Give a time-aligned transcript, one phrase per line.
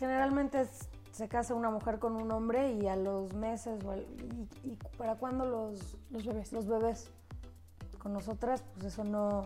[0.00, 4.00] Generalmente es- se casa una mujer con un hombre y a los meses, o al-
[4.64, 6.52] y, y para cuándo los, Los bebés.
[6.52, 7.10] los bebés?
[7.98, 9.42] Con nosotras, pues eso no,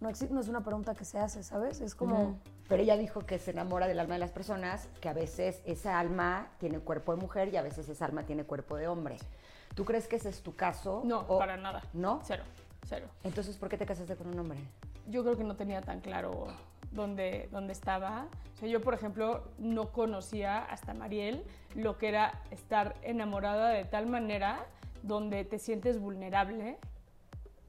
[0.00, 1.80] no, exi- no es una pregunta que se hace, ¿sabes?
[1.80, 2.38] Es como...
[2.68, 5.98] Pero ella dijo que se enamora del alma de las personas, que a veces esa
[5.98, 9.16] alma tiene cuerpo de mujer y a veces esa alma tiene cuerpo de hombre.
[9.74, 11.02] ¿Tú crees que ese es tu caso?
[11.04, 11.82] No, o- para nada.
[11.94, 12.20] ¿No?
[12.22, 12.44] Cero,
[12.86, 13.08] cero.
[13.24, 14.60] Entonces, ¿por qué te casaste con un hombre?
[15.08, 16.46] Yo creo que no tenía tan claro
[16.90, 18.26] dónde, dónde estaba.
[18.54, 23.84] O sea, yo, por ejemplo, no conocía hasta Mariel lo que era estar enamorada de
[23.84, 24.66] tal manera
[25.02, 26.78] donde te sientes vulnerable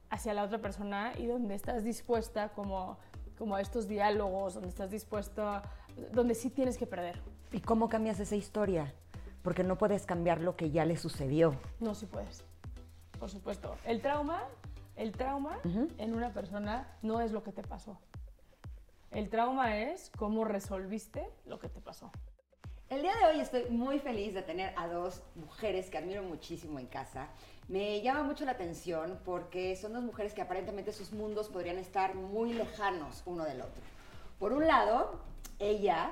[0.09, 2.97] hacia la otra persona y donde estás dispuesta como,
[3.37, 5.63] como a estos diálogos, donde estás dispuesta,
[6.11, 7.21] donde sí tienes que perder.
[7.51, 8.93] ¿Y cómo cambias esa historia?
[9.41, 11.55] Porque no puedes cambiar lo que ya le sucedió.
[11.79, 12.43] No, sí puedes.
[13.19, 13.75] Por supuesto.
[13.85, 14.43] El trauma,
[14.95, 15.59] el trauma
[15.97, 17.99] en una persona no es lo que te pasó.
[19.11, 22.09] El trauma es cómo resolviste lo que te pasó.
[22.89, 26.79] El día de hoy estoy muy feliz de tener a dos mujeres que admiro muchísimo
[26.79, 27.27] en casa.
[27.67, 32.15] Me llama mucho la atención porque son dos mujeres que aparentemente sus mundos podrían estar
[32.15, 33.83] muy lejanos uno del otro.
[34.39, 35.19] Por un lado,
[35.59, 36.11] ella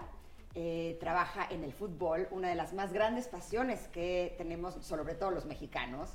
[0.55, 5.31] eh, trabaja en el fútbol, una de las más grandes pasiones que tenemos, sobre todo
[5.31, 6.09] los mexicanos.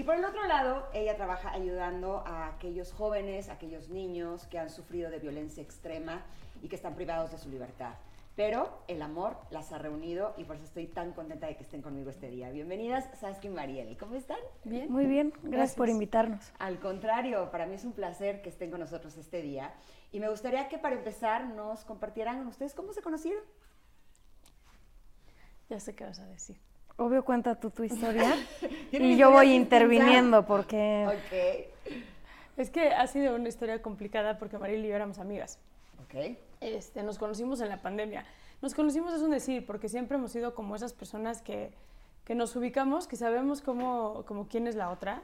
[0.00, 4.58] Y por el otro lado, ella trabaja ayudando a aquellos jóvenes, a aquellos niños que
[4.58, 6.22] han sufrido de violencia extrema
[6.62, 7.92] y que están privados de su libertad.
[8.34, 11.82] Pero el amor las ha reunido y por eso estoy tan contenta de que estén
[11.82, 12.48] conmigo este día.
[12.48, 13.98] Bienvenidas, Saskia y Mariel.
[13.98, 14.38] ¿Cómo están?
[14.64, 14.90] Bien.
[14.90, 15.90] Muy bien, gracias, por Gracias.
[15.90, 16.52] invitarnos.
[16.58, 19.74] Al contrario, para mí es un placer que estén con nosotros este día.
[20.12, 23.44] Y me gustaría que para empezar nos compartieran ustedes cómo se conocieron.
[25.68, 26.56] Ya sé qué vas a decir.
[27.00, 28.34] Obvio, cuenta tú tu historia
[28.92, 31.06] y yo voy interviniendo porque...
[31.08, 31.96] Ok.
[32.58, 35.58] Es que ha sido una historia complicada porque Mariel y yo éramos amigas.
[36.04, 36.36] Ok.
[36.60, 38.26] Este, nos conocimos en la pandemia.
[38.60, 41.72] Nos conocimos es un decir, porque siempre hemos sido como esas personas que,
[42.24, 45.22] que nos ubicamos, que sabemos cómo, como quién es la otra.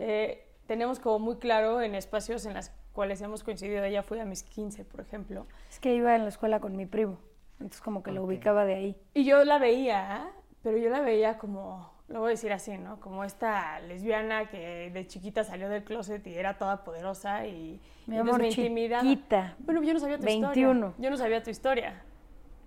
[0.00, 3.82] Eh, tenemos como muy claro en espacios en los cuales hemos coincidido.
[3.82, 5.46] Ella fue a mis 15, por ejemplo.
[5.70, 7.16] Es que iba en la escuela con mi primo,
[7.54, 8.28] entonces como que lo Ok.
[8.28, 8.96] ubicaba de ahí.
[9.14, 10.30] Y yo la veía,
[10.64, 12.98] pero yo la veía como, lo voy a decir así, ¿no?
[12.98, 18.16] Como esta lesbiana que de chiquita salió del closet y era toda poderosa y, Mi
[18.16, 19.02] y amor, me intimidaba.
[19.02, 19.56] chiquita.
[19.58, 20.72] Bueno, yo no sabía tu 21.
[20.72, 20.94] historia.
[20.98, 22.02] Yo no sabía tu historia.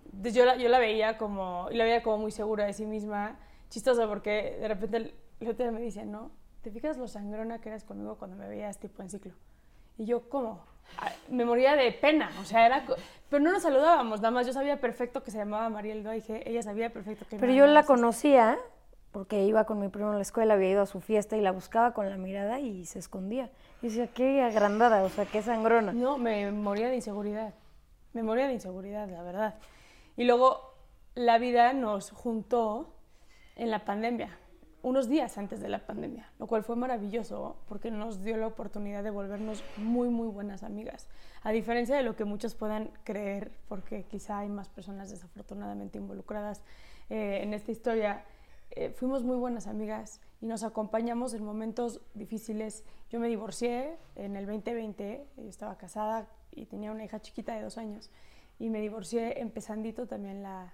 [0.05, 2.85] Entonces yo la, yo la veía como, y la veía como muy segura de sí
[2.85, 6.31] misma, chistosa porque de repente el, el otro día me dice, ¿no?
[6.61, 9.33] ¿Te fijas lo sangrona que eras conmigo cuando me veías tipo en ciclo?
[9.97, 10.63] Y yo, ¿cómo?
[11.29, 12.85] Me moría de pena, o sea, era...
[13.29, 16.63] Pero no nos saludábamos, nada más yo sabía perfecto que se llamaba Mariel Doige, ella
[16.63, 18.57] sabía perfecto que Pero yo la conocía
[19.11, 21.51] porque iba con mi primo en la escuela, había ido a su fiesta y la
[21.51, 23.49] buscaba con la mirada y se escondía.
[23.81, 25.91] Y decía, qué agrandada, o sea, qué sangrona.
[25.91, 27.53] No, me moría de inseguridad.
[28.13, 29.55] Me moría de inseguridad, la verdad.
[30.15, 30.75] Y luego
[31.15, 32.93] la vida nos juntó
[33.55, 34.37] en la pandemia,
[34.87, 39.03] unos días antes de la pandemia, lo cual fue maravilloso porque nos dio la oportunidad
[39.03, 41.09] de volvernos muy, muy buenas amigas.
[41.43, 46.63] A diferencia de lo que muchos puedan creer, porque quizá hay más personas desafortunadamente involucradas
[47.09, 48.23] eh, en esta historia,
[48.71, 52.85] eh, fuimos muy buenas amigas y nos acompañamos en momentos difíciles.
[53.09, 57.61] Yo me divorcié en el 2020, yo estaba casada y tenía una hija chiquita de
[57.61, 58.09] dos años
[58.57, 60.73] y me divorcié empezandito también la,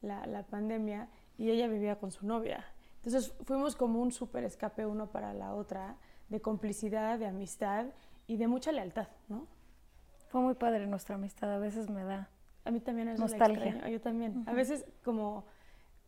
[0.00, 2.64] la pandemia y ella vivía con su novia.
[3.02, 5.96] Entonces fuimos como un súper escape uno para la otra,
[6.28, 7.86] de complicidad, de amistad
[8.26, 9.46] y de mucha lealtad, ¿no?
[10.28, 12.28] Fue muy padre nuestra amistad, a veces me da.
[12.64, 13.88] A mí también Nostalgia.
[13.88, 14.44] yo también.
[14.46, 15.46] A veces como,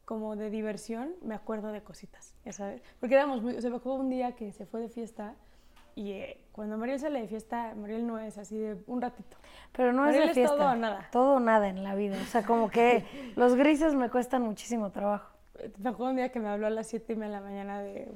[0.05, 2.83] como de diversión me acuerdo de cositas, ya sabes.
[3.00, 5.35] Porque éramos muy, o sea, me acuerdo un día que se fue de fiesta
[5.95, 9.37] y eh, cuando Mariel sale de fiesta, Mariel no es así de un ratito.
[9.73, 10.56] Pero no es de es fiesta.
[10.56, 11.09] todo o nada.
[11.11, 12.17] Todo o nada en la vida.
[12.21, 13.05] O sea, como que
[13.37, 15.31] los grises me cuestan muchísimo trabajo.
[15.79, 17.82] Me acuerdo un día que me habló a las 7 y media de la mañana
[17.82, 18.11] de,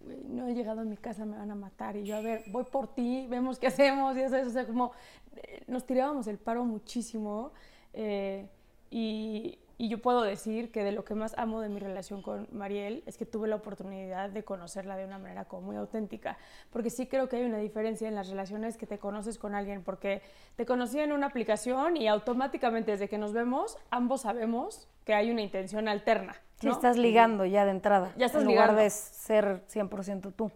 [0.00, 1.96] "Güey, no he llegado a mi casa, me van a matar.
[1.96, 4.16] Y yo, a ver, voy por ti, vemos qué hacemos.
[4.16, 4.92] Y eso, o sea, como
[5.36, 7.52] eh, nos tirábamos el paro muchísimo.
[7.92, 8.48] eh,
[8.92, 12.48] y, y yo puedo decir que de lo que más amo de mi relación con
[12.52, 16.36] Mariel es que tuve la oportunidad de conocerla de una manera como muy auténtica,
[16.70, 19.82] porque sí creo que hay una diferencia en las relaciones que te conoces con alguien,
[19.82, 20.20] porque
[20.56, 25.30] te conocí en una aplicación y automáticamente desde que nos vemos, ambos sabemos que hay
[25.30, 26.34] una intención alterna.
[26.60, 26.72] Sí, ¿no?
[26.72, 28.12] estás ligando ya de entrada.
[28.16, 28.82] Ya estás en lugar ligando.
[28.82, 30.50] de ser 100% tú.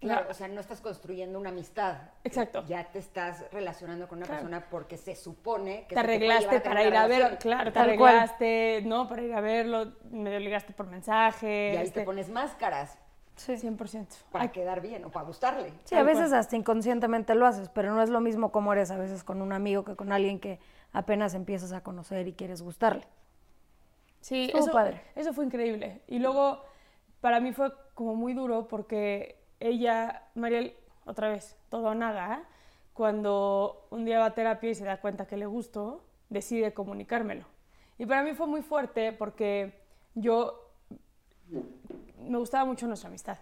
[0.00, 0.30] Claro, Claro.
[0.30, 1.96] o sea, no estás construyendo una amistad.
[2.22, 2.64] Exacto.
[2.68, 4.42] Ya te estás relacionando con una Claro.
[4.42, 7.38] persona porque se supone que te arreglaste tener para ir a ver, relación.
[7.40, 7.88] claro, te cual.
[8.16, 9.08] arreglaste, ¿no?
[9.08, 11.72] Para ir a verlo, me ligaste por mensaje.
[11.74, 12.96] Y ahí este, te pones máscaras
[13.34, 13.56] Sí.
[13.56, 14.16] 100%.
[14.30, 15.72] para Ay, quedar bien o para gustarle.
[15.84, 16.40] Sí, a veces cual.
[16.40, 19.52] hasta inconscientemente lo haces, pero no es lo mismo como eres a veces con un
[19.52, 20.58] amigo que con alguien que
[20.92, 23.04] apenas empiezas a conocer y quieres gustarle.
[24.28, 25.00] Sí, Estuvo eso, padre.
[25.16, 26.02] eso fue increíble.
[26.06, 26.62] Y luego,
[27.22, 30.74] para mí fue como muy duro porque ella, Mariel,
[31.06, 32.44] otra vez, todo o nada,
[32.92, 37.46] cuando un día va a terapia y se da cuenta que le gusto, decide comunicármelo.
[37.96, 39.80] Y para mí fue muy fuerte porque
[40.14, 40.72] yo
[42.20, 43.38] me gustaba mucho nuestra amistad.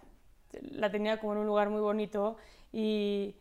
[0.70, 2.36] La tenía como en un lugar muy bonito
[2.72, 3.34] y,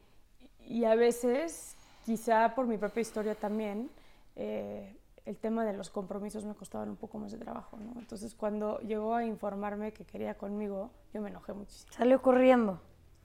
[0.62, 1.78] y a veces,
[2.08, 3.92] quizá por mi propia historia también,
[4.36, 7.77] eh, el tema de los compromisos me costaban un poco más de trabajo.
[7.77, 8.00] ¿no?
[8.00, 11.92] Entonces, cuando llegó a informarme que quería conmigo, yo me enojé muchísimo.
[11.94, 12.80] Salió corriendo.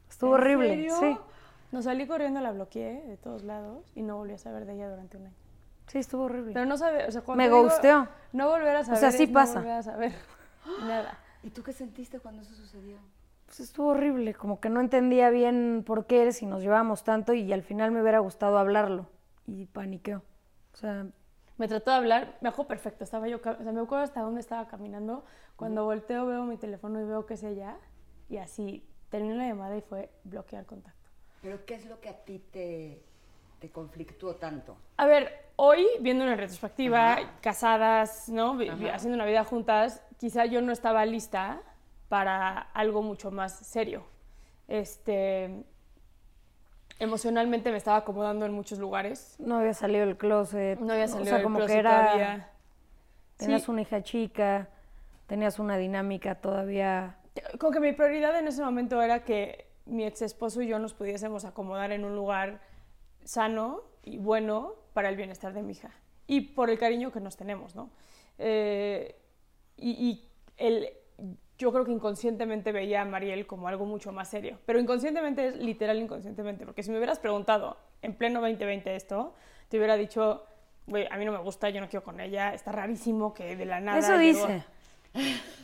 [0.08, 0.68] Estuvo ¿En horrible.
[0.68, 0.96] serio?
[1.00, 1.18] Sí.
[1.72, 4.88] No salí corriendo, la bloqueé de todos lados y no volví a saber de ella
[4.90, 5.36] durante un año.
[5.86, 6.52] Sí, estuvo horrible.
[6.52, 8.08] Pero no sabe, o sea, cuando Me ghosteó.
[8.32, 8.98] No volver a saber.
[9.00, 9.54] sea, sí pasa.
[9.54, 10.12] No volver a saber
[10.86, 11.18] nada.
[11.42, 12.96] ¿Y tú qué sentiste cuando eso sucedió?
[13.46, 17.52] Pues estuvo horrible, como que no entendía bien por qué si nos llevábamos tanto y
[17.52, 19.06] al final me hubiera gustado hablarlo
[19.46, 20.22] y paniqueó.
[20.72, 21.06] O sea,
[21.60, 24.40] Me trató de hablar, me acuerdo perfecto, estaba yo, o sea, me acuerdo hasta dónde
[24.40, 25.26] estaba caminando.
[25.56, 27.76] Cuando volteo veo mi teléfono y veo que es ella
[28.30, 31.10] y así terminé la llamada y fue bloquear contacto.
[31.42, 33.02] ¿Pero qué es lo que a ti te,
[33.58, 34.78] te conflictuó tanto?
[34.96, 38.56] A ver, hoy, viendo una retrospectiva, casadas, ¿no?
[38.56, 41.60] Vi- Haciendo una vida juntas, quizá yo no estaba lista
[42.08, 44.04] para algo mucho más serio.
[44.66, 45.62] Este,
[47.00, 49.34] emocionalmente me estaba acomodando en muchos lugares.
[49.38, 50.78] no había salido del closet.
[50.78, 52.50] No había o salido sea, del como closet que era, todavía.
[53.36, 53.70] tenías Sí.
[53.70, 54.68] una hija chica,
[55.26, 57.16] tenías una dinámica todavía.
[57.58, 60.94] Como que mi prioridad en ese momento era que mi ex esposo y yo nos
[60.94, 62.60] pudiésemos acomodar en un lugar
[63.24, 65.90] sano y bueno para el bienestar de mi hija
[66.26, 67.90] y por el cariño que nos tenemos, ¿no?
[68.38, 69.16] Eh,
[69.76, 70.90] y y el,
[71.60, 75.56] yo creo que inconscientemente veía a Mariel como algo mucho más serio, pero inconscientemente es
[75.56, 79.34] literal inconscientemente, porque si me hubieras preguntado en pleno 2020 esto,
[79.68, 80.44] te hubiera dicho,
[80.86, 83.66] güey, a mí no me gusta, yo no quiero con ella, está rarísimo que de
[83.66, 83.98] la nada...
[83.98, 84.46] Eso llegó".
[84.46, 84.64] dice.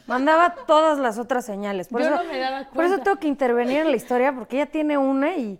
[0.06, 1.88] Mandaba todas las otras señales.
[1.88, 3.04] Por Yo eso, no me daba Por eso cuenta.
[3.04, 5.58] tengo que intervenir en la historia porque ella tiene una y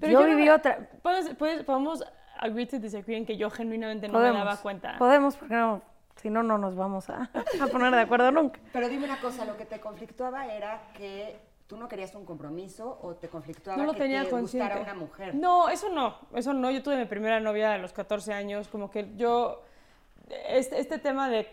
[0.00, 0.88] Pero yo, viví me- otra.
[1.02, 2.02] ¿Puedes, puedes- podemos
[2.38, 4.96] agree to disagree en que yo genuinamente no Podemos, me daba cuenta.
[4.98, 5.82] Podemos, porque no,
[6.22, 7.30] si no, no nos vamos a,
[7.60, 8.60] a poner de acuerdo nunca.
[8.72, 11.36] Pero dime una cosa, lo que te conflictuaba era que
[11.66, 14.68] tú no querías un compromiso o te conflictuaba No lo que tenía te consciente.
[14.68, 15.34] gustara una mujer.
[15.34, 16.70] No, eso no, eso no.
[16.70, 19.62] Yo tuve mi primera novia a los 14 años, como que yo,
[20.48, 21.48] este, este tema de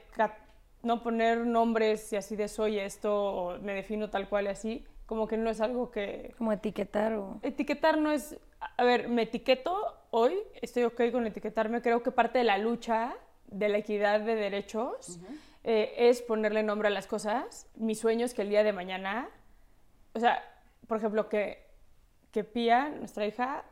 [0.83, 4.85] no poner nombres y así de soy esto o me defino tal cual y así,
[5.07, 6.35] como que no es algo que...
[6.37, 7.39] Como etiquetar o...
[7.41, 8.37] Etiquetar no es...
[8.77, 13.15] A ver, me etiqueto hoy, estoy ok con etiquetarme, creo que parte de la lucha
[13.51, 15.19] de la equidad de derechos
[15.63, 17.67] eh, es ponerle nombre a las cosas.
[17.75, 19.29] Mi sueño es que el día de mañana,
[20.13, 20.43] o sea,
[20.87, 21.65] por ejemplo, que,
[22.31, 23.63] que Pía, nuestra hija,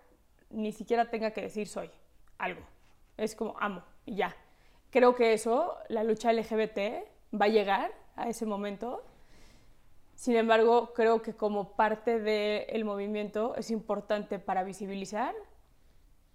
[0.49, 1.89] ni siquiera tenga que decir soy
[2.37, 2.61] algo.
[3.17, 4.35] Es como amo y ya.
[4.89, 6.79] Creo que eso, la lucha LGBT
[7.39, 9.03] va a llegar a ese momento.
[10.15, 15.35] Sin embargo, creo que como parte del movimiento es importante para visibilizar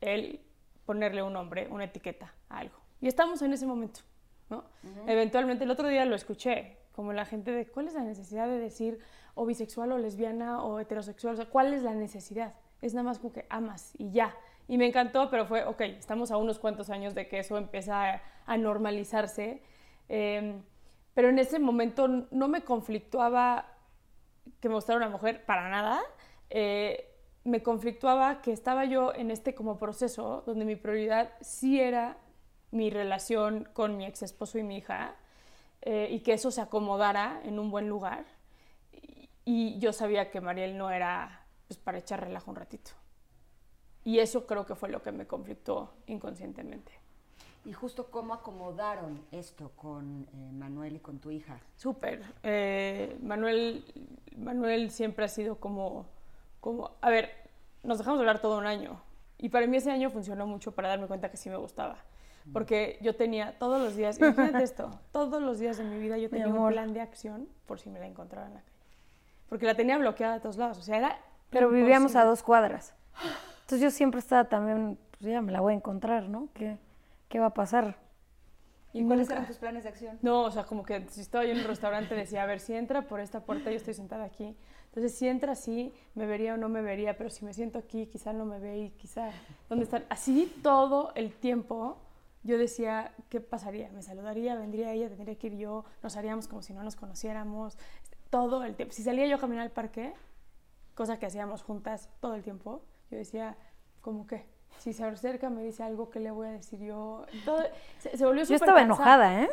[0.01, 0.41] el
[0.85, 2.82] ponerle un nombre, una etiqueta a algo.
[3.03, 4.01] Y estamos en ese momento,
[4.49, 4.65] ¿no?
[5.07, 8.59] Eventualmente, el otro día lo escuché, como la gente de, ¿cuál es la necesidad de
[8.59, 9.01] decir
[9.35, 11.35] o bisexual o lesbiana o heterosexual?
[11.35, 12.55] O sea, ¿cuál es la necesidad?
[12.81, 14.35] Es nada más como que amas y ya.
[14.69, 18.15] Y me encantó, pero fue, ok, estamos a unos cuantos años de que eso empieza
[18.15, 19.63] a, a normalizarse.
[20.09, 20.63] Eh,
[21.15, 23.67] pero en ese momento no me conflictuaba
[24.61, 26.01] que me gustara una mujer para nada.
[26.51, 27.09] Eh,
[27.45, 32.17] me conflictuaba que estaba yo en este como proceso donde mi prioridad sí era
[32.73, 35.15] mi relación con mi ex esposo y mi hija
[35.83, 38.25] eh, y que eso se acomodara en un buen lugar.
[38.93, 42.91] Y, y yo sabía que Mariel no era pues, para echar relajo un ratito.
[44.05, 46.93] Y eso creo que fue lo que me conflictó inconscientemente.
[47.65, 51.61] Y justo cómo acomodaron esto con eh, Manuel y con tu hija.
[51.77, 52.25] Súper.
[52.43, 53.85] Eh, Manuel,
[54.37, 56.07] Manuel siempre ha sido como,
[56.61, 57.31] como, a ver,
[57.85, 59.01] nos dejamos de hablar todo un año.
[59.39, 61.99] Y para mí ese año funcionó mucho para darme cuenta que sí me gustaba.
[62.53, 66.29] Porque yo tenía todos los días, imagínate esto, todos los días de mi vida yo
[66.31, 68.73] tenía un plan de acción por si me la encontraba en la calle.
[69.49, 71.19] Porque la tenía bloqueada de todos lados, o sea, era
[71.51, 72.25] Pero vivíamos a imposible.
[72.29, 72.95] dos cuadras.
[73.61, 76.49] Entonces yo siempre estaba también, pues ya me la voy a encontrar, ¿no?
[76.55, 76.79] ¿Qué,
[77.29, 77.97] qué va a pasar?
[78.95, 80.19] ¿Y cuáles nunca- eran tus planes de acción?
[80.21, 82.75] No, o sea, como que si estaba yo en un restaurante decía, a ver, si
[82.75, 84.55] entra por esta puerta, yo estoy sentada aquí.
[84.87, 88.07] Entonces, si entra así, me vería o no me vería, pero si me siento aquí,
[88.07, 89.31] quizá no me ve y quizá,
[89.71, 90.05] ¿dónde están?
[90.11, 91.97] Así todo el tiempo
[92.43, 93.91] yo decía, ¿qué pasaría?
[93.91, 94.55] ¿Me saludaría?
[94.57, 95.09] ¿Vendría ella?
[95.09, 95.85] ¿Tendría que ir yo?
[96.03, 97.77] ¿Nos haríamos como si no nos conociéramos?
[98.31, 98.95] Todo el tiempo.
[98.95, 100.13] Si salía yo a caminar al parque,
[100.95, 103.57] cosa que hacíamos juntas todo el tiempo, yo decía,
[104.01, 104.47] ¿cómo qué?
[104.79, 107.25] Si se acerca, me dice algo, ¿qué le voy a decir yo?
[107.45, 107.63] Todo,
[107.99, 109.51] se, se volvió Yo estaba enojada, ¿eh?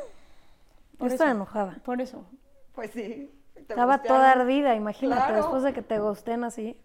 [0.93, 1.36] Yo Por estaba eso.
[1.38, 1.77] enojada.
[1.84, 2.25] Por eso.
[2.74, 3.29] Pues sí.
[3.55, 4.17] Estaba gustearon.
[4.22, 5.36] toda ardida, imagínate, Claro.
[5.38, 6.77] después de que te gusten así.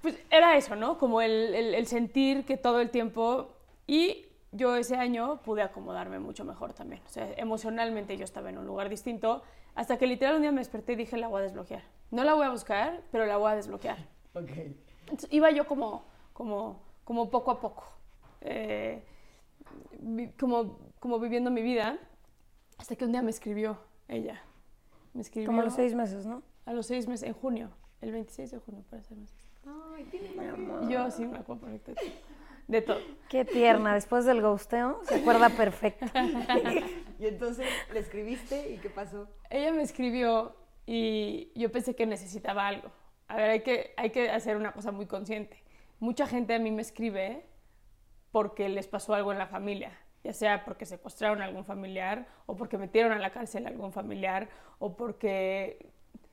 [0.00, 0.96] Pues era eso, ¿no?
[0.98, 3.52] Como el, el- el sentir que todo el tiempo...
[3.86, 7.02] Y yo ese año pude acomodarme mucho mejor también.
[7.06, 9.42] O sea, emocionalmente yo estaba en un lugar distinto.
[9.74, 11.82] Hasta que literal un día me desperté y dije, la voy a desbloquear.
[12.10, 13.98] No la voy a buscar, pero la voy a desbloquear.
[14.34, 14.50] Ok.
[15.02, 17.84] Entonces, iba yo como, como, como poco a poco,
[18.40, 19.02] eh,
[20.00, 21.98] vi- como, como viviendo mi vida,
[22.78, 23.78] hasta que un día me escribió
[24.08, 24.40] ella.
[25.14, 26.42] Me escribió Como a los seis meses, ¿no?
[26.66, 27.70] a los seis meses, en junio,
[28.02, 29.34] el 26 de junio, para ser más.
[29.94, 30.28] Ay, tiene
[30.82, 31.92] Y Yo sí me acuerdo perfecto
[32.68, 33.00] de todo.
[33.28, 36.06] Qué tierna, después del gusteo, se acuerda perfecto.
[37.18, 39.28] Y entonces le escribiste y qué pasó.
[39.50, 40.54] Ella me escribió
[40.86, 42.92] y yo pensé que necesitaba algo.
[43.26, 45.60] A ver, hay que, hay que hacer una cosa muy consciente.
[45.98, 47.44] Mucha gente a mí me escribe
[48.30, 52.54] porque les pasó algo en la familia, ya sea porque secuestraron a algún familiar o
[52.54, 54.48] porque metieron a la cárcel a algún familiar
[54.78, 55.90] o porque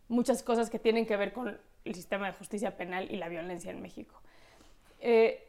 [0.07, 3.71] muchas cosas que tienen que ver con el sistema de justicia penal y la violencia
[3.71, 4.21] en México.
[4.99, 5.44] Eh,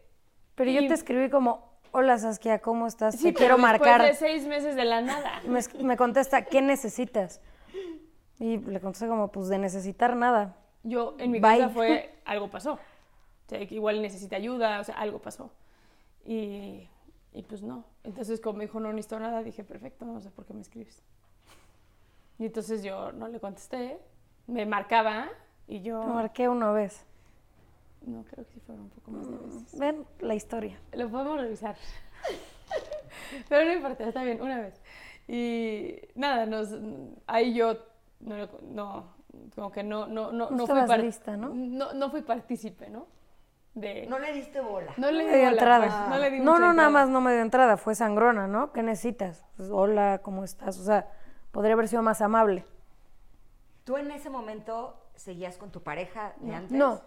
[0.56, 3.14] Pero yo te escribí como, hola Saskia, ¿cómo estás?
[3.14, 4.02] sí, te pero quiero marcar.
[4.02, 5.40] de seis meses de la nada.
[5.46, 7.40] Me, es- me contesta, ¿qué necesitas?
[8.40, 10.56] Y le contesté como, pues de necesitar nada.
[10.82, 11.58] Yo, en mi Bye.
[11.58, 12.74] casa fue, algo pasó.
[12.74, 15.50] O sea, igual necesita ayuda, o sea, algo pasó.
[16.24, 16.88] Y,
[17.32, 17.84] y pues no.
[18.04, 21.02] Entonces, como me dijo, no necesito nada, dije, perfecto, no sé por qué me escribes.
[22.38, 23.98] Y entonces yo no le contesté,
[24.46, 25.28] me marcaba
[25.66, 26.02] y yo...
[26.04, 27.04] Me marqué una vez.
[28.02, 29.78] No, creo que sí fueron un poco más de veces.
[29.78, 30.78] Ven la historia.
[30.92, 31.76] Lo podemos revisar.
[33.48, 34.80] Pero no importa, está bien, una vez.
[35.28, 36.68] Y nada, nos,
[37.26, 37.78] ahí yo
[38.20, 39.16] no, no,
[39.54, 41.50] como que no, no, no, No fui lista, ¿no?
[41.52, 43.06] No, no fui partícipe, ¿no?
[43.74, 44.94] De, No le diste bola.
[44.96, 45.86] no le No di bola, entrada.
[45.86, 48.72] pues, no le di no, nada más no me dio entrada, fue sangrona, ¿no?
[48.72, 49.44] ¿Qué necesitas?
[49.56, 50.78] Pues, hola, ¿cómo estás?
[50.78, 51.08] O sea,
[51.50, 52.64] podría haber sido más amable.
[53.84, 56.72] ¿Tú en ese momento seguías con tu pareja de antes?
[56.72, 57.02] No,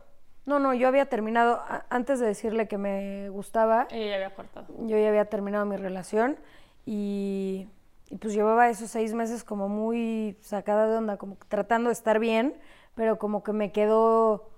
[0.45, 4.67] no, no, yo había terminado, antes de decirle que me gustaba, Ella ya había cortado.
[4.79, 6.37] yo ya había terminado mi relación
[6.85, 7.67] y,
[8.09, 12.19] y pues llevaba esos seis meses como muy sacada de onda, como tratando de estar
[12.19, 12.55] bien,
[12.95, 14.49] pero como que me quedó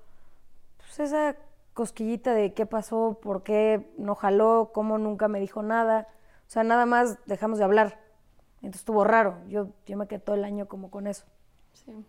[0.77, 1.35] pues esa
[1.73, 6.07] cosquillita de qué pasó, por qué no jaló, cómo nunca me dijo nada.
[6.47, 7.99] O sea, nada más dejamos de hablar.
[8.57, 9.37] Entonces estuvo raro.
[9.47, 11.25] Yo, yo me quedé todo el año como con eso.
[11.73, 12.05] Sí.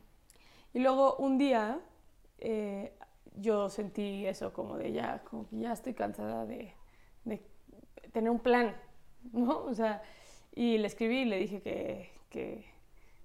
[0.74, 1.78] Y luego un día
[2.38, 2.92] eh,
[3.36, 6.74] yo sentí eso como de ya, como que ya estoy cansada de,
[7.24, 7.42] de
[8.12, 8.74] tener un plan,
[9.32, 9.58] ¿no?
[9.64, 10.02] O sea,
[10.54, 12.64] y le escribí y le dije que, que,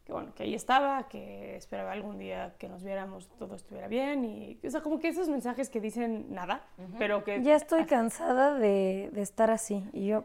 [0.05, 4.23] que, bueno, que ahí estaba, que esperaba algún día que nos viéramos, todo estuviera bien
[4.23, 6.65] y, o sea, como que esos mensajes que dicen nada,
[6.97, 7.41] pero que...
[7.43, 9.83] Ya estoy cansada de, de estar así.
[9.93, 10.23] Y yo...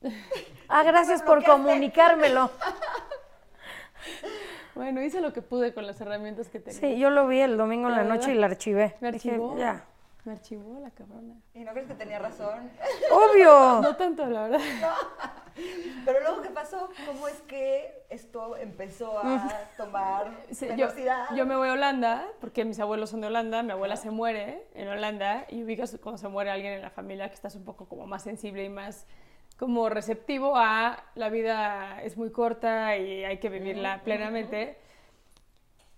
[0.70, 2.50] Ah, gracias por comunicármelo.
[4.78, 6.78] Bueno, hice lo que pude con las herramientas que tenía.
[6.78, 8.94] Sí, yo lo vi el domingo en La la noche y la archivé.
[9.00, 9.58] Me Dije, archivó.
[9.58, 9.84] ya.
[10.24, 11.34] Me archivó la cabrona.
[11.52, 12.70] ¿Y no crees que tenía razón?
[13.10, 13.80] ¡Obvio!
[13.82, 14.60] No tanto, la verdad.
[16.04, 16.90] Pero luego, ¿qué pasó?
[17.06, 21.24] ¿Cómo es que esto empezó a tomar Sí, yo, velocidad?
[21.34, 24.62] yo me voy a Holanda, porque mis abuelos son de Holanda, mi abuela se muere
[24.74, 27.88] en Holanda, y ubicas cuando se muere alguien en la familia que estás un poco
[27.88, 29.06] como más sensible y más
[29.58, 34.78] como receptivo a la vida es muy corta y hay que vivirla plenamente.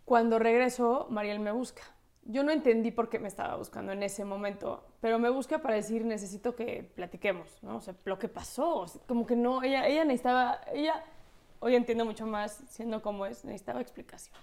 [0.07, 1.83] Cuando regreso, Mariel me busca.
[2.25, 5.75] Yo no entendí por qué me estaba buscando en ese momento, pero me busca para
[5.75, 7.77] decir, necesito que platiquemos, ¿no?
[7.77, 11.05] O sea, lo que pasó, o sea, como que no, ella, ella necesitaba, ella,
[11.61, 14.37] hoy entiendo mucho más siendo como es, necesitaba explicación,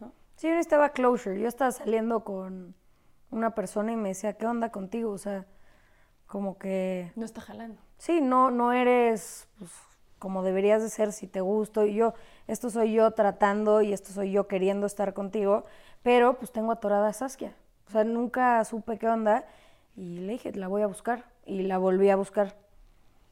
[0.00, 0.12] ¿no?
[0.36, 1.40] Sí, yo necesitaba closure.
[1.40, 2.74] Yo estaba saliendo con
[3.30, 5.12] una persona y me decía, ¿qué onda contigo?
[5.12, 5.46] O sea,
[6.26, 7.12] como que...
[7.16, 7.80] No está jalando.
[8.00, 9.70] Sí, no, no eres pues,
[10.18, 11.84] como deberías de ser si te gusto.
[11.84, 12.14] Y yo,
[12.46, 15.66] esto soy yo tratando y esto soy yo queriendo estar contigo,
[16.02, 17.54] pero pues tengo atorada a Saskia.
[17.88, 19.44] O sea, nunca supe qué onda
[19.96, 21.26] y le dije, la voy a buscar.
[21.44, 22.56] Y la volví a buscar.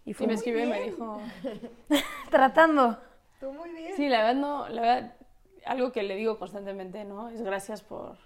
[0.05, 1.19] Y Y me escribió y me dijo,
[2.31, 2.99] tratando.
[3.41, 3.97] Tú muy bien.
[3.97, 5.15] sí, la verdad no, la verdad,
[5.65, 7.31] algo que le digo constantemente, ¿no?
[7.31, 8.19] Es gracias por,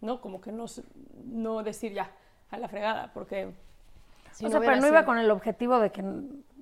[0.00, 0.20] ¿no?
[0.20, 0.82] Como que no, s-
[1.24, 2.10] no decir ya
[2.50, 3.52] a la fregada, porque...
[4.34, 6.02] si o sea, hubiera pero no iba sido- con el objetivo de que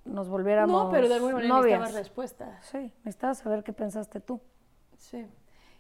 [0.04, 1.80] nos volviéramos No, pero de alguna manera novias.
[1.80, 2.66] necesitabas respuestas.
[2.66, 4.40] Sí, necesitaba saber qué pensaste tú.
[4.96, 5.26] Sí.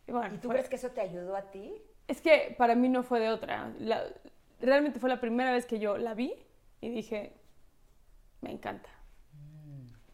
[0.06, 1.72] Y bueno, ¿Y tú fue- crees que eso te ayudó a ti?
[2.08, 3.72] Es que para mí no fue de otra.
[3.78, 4.02] La-
[4.60, 6.34] realmente fue la primera vez que yo la vi
[6.80, 7.34] y dije,
[8.40, 8.88] me encanta.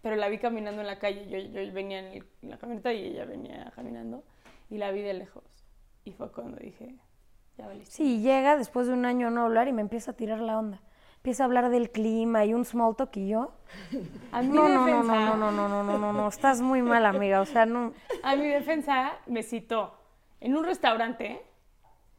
[0.02, 1.28] Pero la vi caminando en la calle.
[1.28, 4.25] Yo, yo venía en, el- en la camioneta y ella venía caminando
[4.70, 5.44] y la vi de lejos.
[6.04, 6.94] Y fue cuando dije,
[7.56, 7.90] ya valiste.
[7.90, 10.80] Sí, llega después de un año no hablar y me empieza a tirar la onda.
[11.18, 13.52] Empieza a hablar del clima y un small talk y yo.
[14.32, 16.80] A mi No, no, no, defensa, no, no, no, no, no, no, no, estás muy
[16.80, 17.40] mal, amiga.
[17.40, 17.92] O sea, no.
[18.22, 19.94] a mi defensa me citó
[20.40, 21.42] en un restaurante.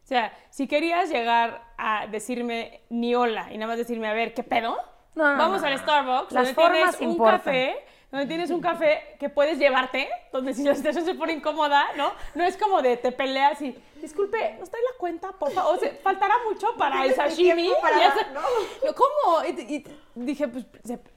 [0.03, 4.34] O sea, si querías llegar a decirme ni hola y nada más decirme, a ver,
[4.34, 4.75] ¿qué pedo?
[5.15, 5.79] No, no, Vamos no, al no.
[5.79, 7.38] Starbucks, Las donde formas tienes un importan.
[7.39, 7.75] café,
[8.12, 12.12] donde tienes un café que puedes llevarte, donde si la situación se pone incómoda, ¿no?
[12.34, 15.75] No es como de te peleas y, disculpe, ¿nos trae la cuenta, por favor?
[15.75, 17.70] O sea, faltará mucho para el sashimi.
[17.82, 18.42] para- ¿no?
[18.86, 19.46] No, ¿Cómo?
[19.46, 19.84] Y, y
[20.16, 20.66] dije, pues,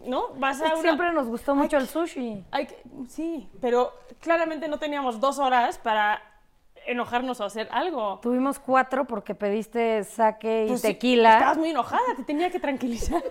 [0.01, 0.29] ¿no?
[0.35, 2.45] Vas a una- siempre nos gustó mucho el sushi.
[2.51, 6.23] hay que- sí, pero claramente no teníamos dos horas para
[6.85, 8.19] enojarnos o hacer algo.
[8.23, 11.35] Tuvimos cuatro porque pediste sake y Pues sí, tequila.
[11.35, 13.23] estabas muy enojada, te tenía que tranquilizar.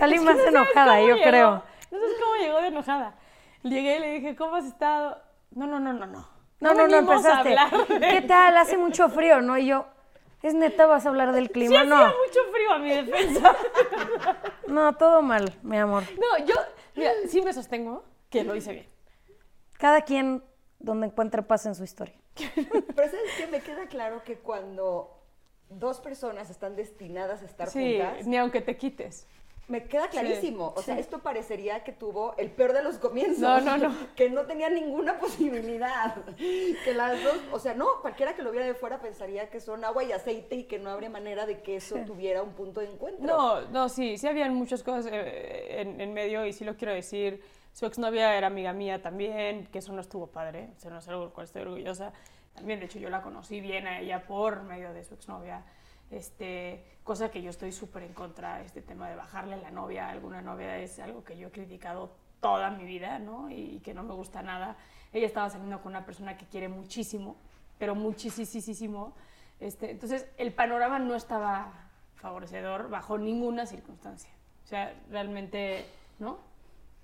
[0.00, 1.28] Salí Es que más no enojada, cómo yo llegó.
[1.30, 1.50] creo.
[1.90, 3.14] No sabes cómo llegó de enojada.
[3.62, 5.22] Llegué y le dije, ¿cómo has estado?
[5.50, 6.28] No, no, no, no, no.
[6.60, 7.54] No, no, no, empezaste.
[8.00, 8.56] ¿Qué tal?
[8.56, 9.56] Hace mucho frío, ¿no?
[9.58, 9.86] Y yo,
[10.42, 11.80] ¿es neta vas a hablar del Sí clima?
[11.80, 13.56] hacía no, mucho frío a mi defensa.
[14.66, 16.02] no, todo mal, mi amor.
[16.18, 16.54] No, yo,
[16.96, 18.88] mira, sí me sostengo que lo hice bien.
[19.78, 20.42] Cada quien
[20.78, 22.14] donde encuentre paz en su historia.
[22.54, 23.46] Pero ¿sabes qué?
[23.50, 25.18] Me queda claro que cuando
[25.68, 29.26] dos personas están destinadas a estar Sí, juntas, ni aunque te quites.
[29.70, 30.74] Me queda clarísimo.
[30.76, 31.00] o sea, sí.
[31.00, 33.40] esto parecería que tuvo el peor de los comienzos.
[33.40, 33.94] No, no, no.
[34.16, 36.16] Que no tenía ninguna posibilidad.
[36.36, 39.84] Que las dos, o sea, no, cualquiera que lo viera de fuera pensaría que son
[39.84, 42.90] agua y aceite y que no habría manera de que eso tuviera un punto de
[42.90, 43.24] encuentro.
[43.24, 46.92] No, no, sí, sí habían muchas cosas eh, en, en medio y sí lo quiero
[46.92, 47.42] decir.
[47.72, 51.22] Su exnovia era amiga mía también, que eso no estuvo padre, eso no es algo
[51.22, 52.12] del cual estoy orgullosa.
[52.54, 55.64] También, de hecho, yo la conocí bien a ella por medio de su exnovia.
[56.10, 60.10] Este, cosa que yo estoy súper en contra, este tema de bajarle la novia a
[60.10, 63.50] alguna novia es algo que yo he criticado toda mi vida, ¿no?
[63.50, 64.76] Y, que no me gusta nada.
[65.12, 67.36] Ella estaba saliendo con una persona que quiere muchísimo,
[67.78, 69.14] pero muchísimo.
[69.60, 71.72] Este, entonces, el panorama no estaba
[72.16, 74.30] favorecedor bajo ninguna circunstancia.
[74.64, 75.86] O sea, realmente,
[76.18, 76.38] ¿no?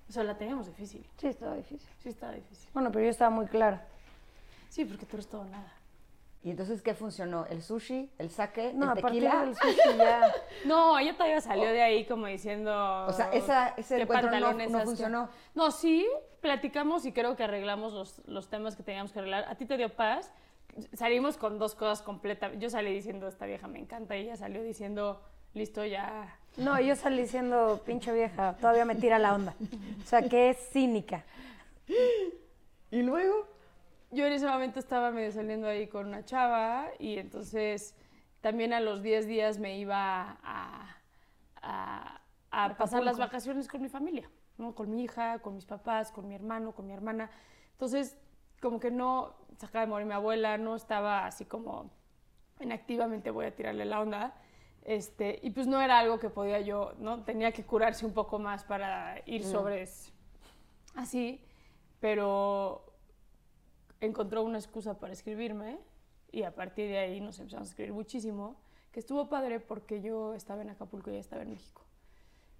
[0.08, 1.04] O sea, la teníamos difícil.
[1.16, 1.88] Sí, estaba difícil.
[1.98, 2.70] Sí, estaba difícil.
[2.72, 3.86] Bueno, pero yo estaba muy clara.
[4.68, 5.72] Sí, porque tú eres todo nada.
[6.46, 7.44] ¿Y entonces qué funcionó?
[7.46, 8.08] ¿El sushi?
[8.18, 8.72] ¿El sake?
[8.72, 9.44] No, a ¿El partir tequila?
[9.46, 10.32] del sushi ya.
[10.64, 12.70] No, ella todavía salió de ahí como diciendo.
[13.08, 15.28] O sea, esa- ese ¿qué encuentro no- funcionó.
[15.56, 16.06] No, sí,
[16.40, 19.44] platicamos y creo que arreglamos los, los temas que teníamos que arreglar.
[19.48, 20.30] A ti te dio paz.
[20.92, 22.52] Salimos con dos cosas completas.
[22.60, 24.16] Yo salí diciendo, esta vieja me encanta.
[24.16, 25.20] Y ella salió diciendo,
[25.52, 26.38] listo, ya.
[26.58, 29.56] No, yo salí siendo pinche vieja, todavía me tira la onda.
[30.00, 31.24] O sea, que es cínica.
[32.92, 33.48] ¿Y luego?
[34.10, 37.94] Yo en ese momento estaba medio saliendo ahí con una chava y entonces
[38.40, 40.96] también a los 10 días me iba a,
[41.62, 44.74] a- a pasar las vacaciones con mi familia, ¿no?
[44.74, 47.30] Con mi hija, con mis papás, con mi hermano, con mi hermana.
[47.72, 48.16] Entonces,
[48.62, 51.90] como que no, se acaba de morir mi abuela, no estaba así como
[52.60, 54.34] en activamente voy a tirarle la onda.
[54.84, 57.24] Este, y pues no era algo que podía yo, ¿no?
[57.24, 60.12] Tenía que curarse un poco más para ir sobre es-
[60.94, 61.44] así,
[62.00, 62.84] pero
[64.00, 65.78] encontró una excusa para escribirme
[66.32, 68.56] y a partir de ahí nos empezamos a escribir muchísimo,
[68.92, 71.82] que estuvo padre porque yo estaba en Acapulco y ella estaba en México.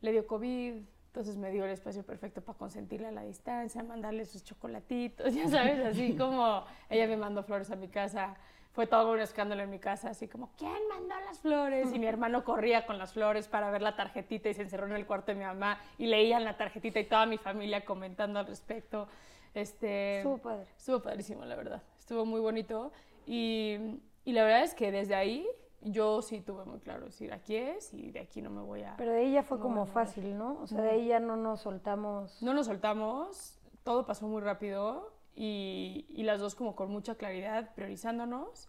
[0.01, 0.75] Le dio COVID,
[1.07, 5.49] entonces me dio el espacio perfecto para consentirla a la distancia, mandarle sus chocolatitos, ya
[5.49, 8.37] sabes, así como ella me mandó flores a mi casa.
[8.73, 11.95] Fue todo un escándalo en mi casa, así como, ¿quién mandó las flores?
[11.95, 14.93] Y mi hermano corría con las flores para ver la tarjetita y se encerró en
[14.93, 18.47] el cuarto de mi mamá y leían la tarjetita y toda mi familia comentando al
[18.47, 19.09] respecto.
[19.57, 20.67] Este, Estuvo padre.
[20.77, 21.83] Estuvo padrísimo, la verdad.
[21.99, 22.93] Estuvo muy bonito.
[23.27, 23.79] Y,
[24.25, 25.47] y la verdad es que desde ahí
[25.81, 28.97] yo sí tuve muy claro decir, aquí es y de aquí no me voy a...
[28.99, 30.61] Pero de ahí ya fue No, como fácil, ¿no?
[30.61, 32.43] O sea, de ahí ya no nos soltamos.
[32.43, 37.75] No nos soltamos, todo pasó muy rápido y, y las dos como con mucha claridad,
[37.75, 38.69] priorizándonos.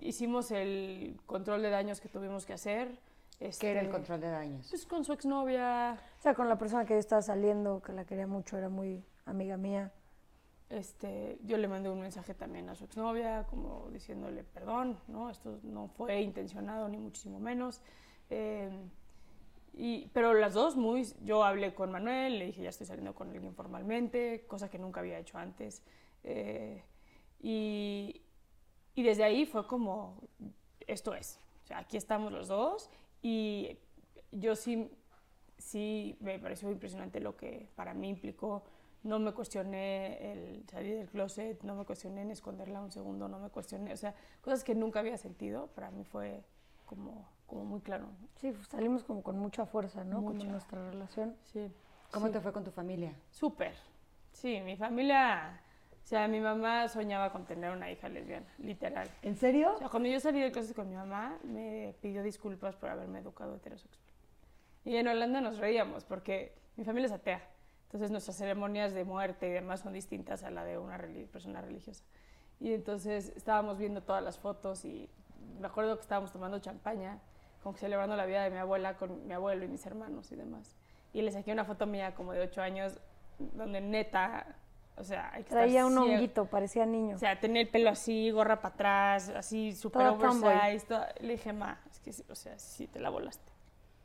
[0.00, 3.00] Hicimos el control de daños que tuvimos que hacer.
[3.38, 4.66] ¿Qué era el este, control de daños?
[4.68, 8.04] Pues con su exnovia, O sea, con la persona que yo estaba saliendo, que la
[8.04, 9.92] quería mucho, era muy amiga mía.
[10.70, 15.30] este, yo le mandé un mensaje también a su exnovia, como diciéndole perdón, ¿no?
[15.30, 17.82] Esto no fue intencionado, ni muchísimo menos.
[18.30, 18.70] Eh,
[19.74, 21.06] Y, pero las dos muy...
[21.24, 25.00] Yo hablé con Manuel, le dije, ya estoy saliendo con alguien formalmente, cosa que nunca
[25.00, 25.82] había hecho antes.
[26.24, 26.82] Eh,
[27.40, 28.22] y,
[28.94, 30.20] y desde ahí fue como,
[30.86, 31.40] esto es.
[31.64, 32.90] O sea, aquí estamos los dos
[33.22, 33.78] y
[34.32, 34.90] yo sí,
[35.58, 38.64] sí me pareció impresionante lo que para mí implicó.
[39.08, 43.38] No me cuestioné el salir del closet, no me cuestioné en esconderla un segundo, no
[43.38, 46.44] me cuestioné, o sea, cosas que nunca había sentido, para mí fue
[46.84, 48.04] como, como muy claro.
[48.04, 48.28] ¿no?
[48.34, 50.16] Sí, pues, salimos como con mucha fuerza, ¿no?
[50.16, 50.46] Como Mucha.
[50.46, 51.34] nuestra relación.
[51.44, 51.72] Sí.
[52.10, 52.32] ¿Cómo Sí.
[52.32, 53.14] te fue con tu familia?
[53.30, 53.74] Súper.
[54.32, 55.58] Sí, mi familia,
[56.04, 59.08] o sea, mi mamá soñaba con tener una hija lesbiana, literal.
[59.22, 59.72] ¿En serio?
[59.74, 63.20] O sea, cuando yo salí de clases con mi mamá, me pidió disculpas por haberme
[63.20, 64.04] educado heterosexual.
[64.84, 67.42] Y en Holanda nos reíamos porque mi familia es atea.
[67.88, 71.00] Entonces nuestras ceremonias de muerte y demás son distintas a la de una
[71.32, 72.04] persona religiosa.
[72.60, 75.08] Y entonces estábamos viendo todas las fotos y
[75.58, 77.18] me acuerdo que estábamos tomando champaña,
[77.62, 80.36] como que celebrando la vida de mi abuela con mi abuelo y mis hermanos y
[80.36, 80.76] demás.
[81.14, 83.00] Y le saqué una foto mía como de ocho años
[83.38, 84.56] donde neta,
[84.96, 86.12] o sea, hay que estar Traía un ciego.
[86.12, 87.16] honguito, parecía niño.
[87.16, 90.92] O sea, tener el pelo así, gorra para atrás, así súper oversized.
[91.20, 93.47] Le dije, ma, es que, o sea, sí te la volaste.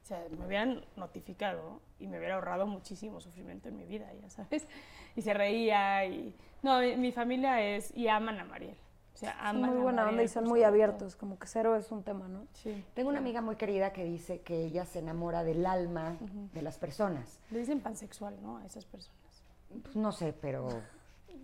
[0.04, 4.30] O sea, me hubieran notificado y me hubiera ahorrado muchísimo sufrimiento en mi vida, ya
[4.30, 4.68] sabes.
[5.16, 6.36] Y se reía y...
[6.62, 7.96] No, mi, mi familia es...
[7.96, 8.76] Y aman a Mariel.
[9.14, 11.48] O sea, Son aman muy a buena onda Mariel y son muy abiertos, como que
[11.48, 12.48] cero es un tema, ¿no?
[12.54, 12.84] Sí.
[12.96, 16.18] Tengo una amiga muy querida que dice que ella se enamora del alma
[16.54, 17.40] de las personas.
[17.52, 18.58] Le dicen pansexual, ¿no?
[18.58, 19.44] A esas personas.
[19.84, 20.68] Pues no sé, pero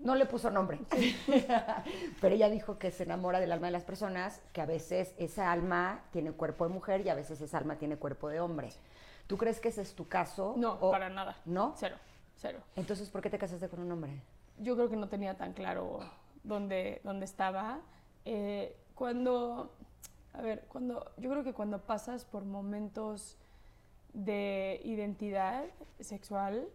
[0.01, 0.79] no le puso nombre.
[2.21, 5.51] pero ella dijo que se enamora del alma de las personas, que a veces esa
[5.51, 8.69] alma tiene cuerpo de mujer y a veces esa alma tiene cuerpo de hombre.
[9.27, 10.55] ¿Tú crees que ese es tu caso?
[10.57, 11.37] No, o- para nada.
[11.45, 11.73] ¿No?
[11.77, 11.97] Cero,
[12.37, 12.59] cero.
[12.75, 14.21] Entonces, ¿por qué te casaste con un hombre?
[14.61, 15.99] yo creo que no tenía tan claro
[16.43, 17.79] dónde, dónde estaba.
[18.25, 19.71] Eh, cuando,
[20.33, 23.37] a ver, cuando, yo creo que cuando pasas por momentos
[24.13, 25.63] de identidad
[26.01, 26.67] sexual,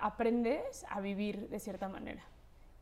[0.00, 2.22] aprendes a vivir de cierta manera.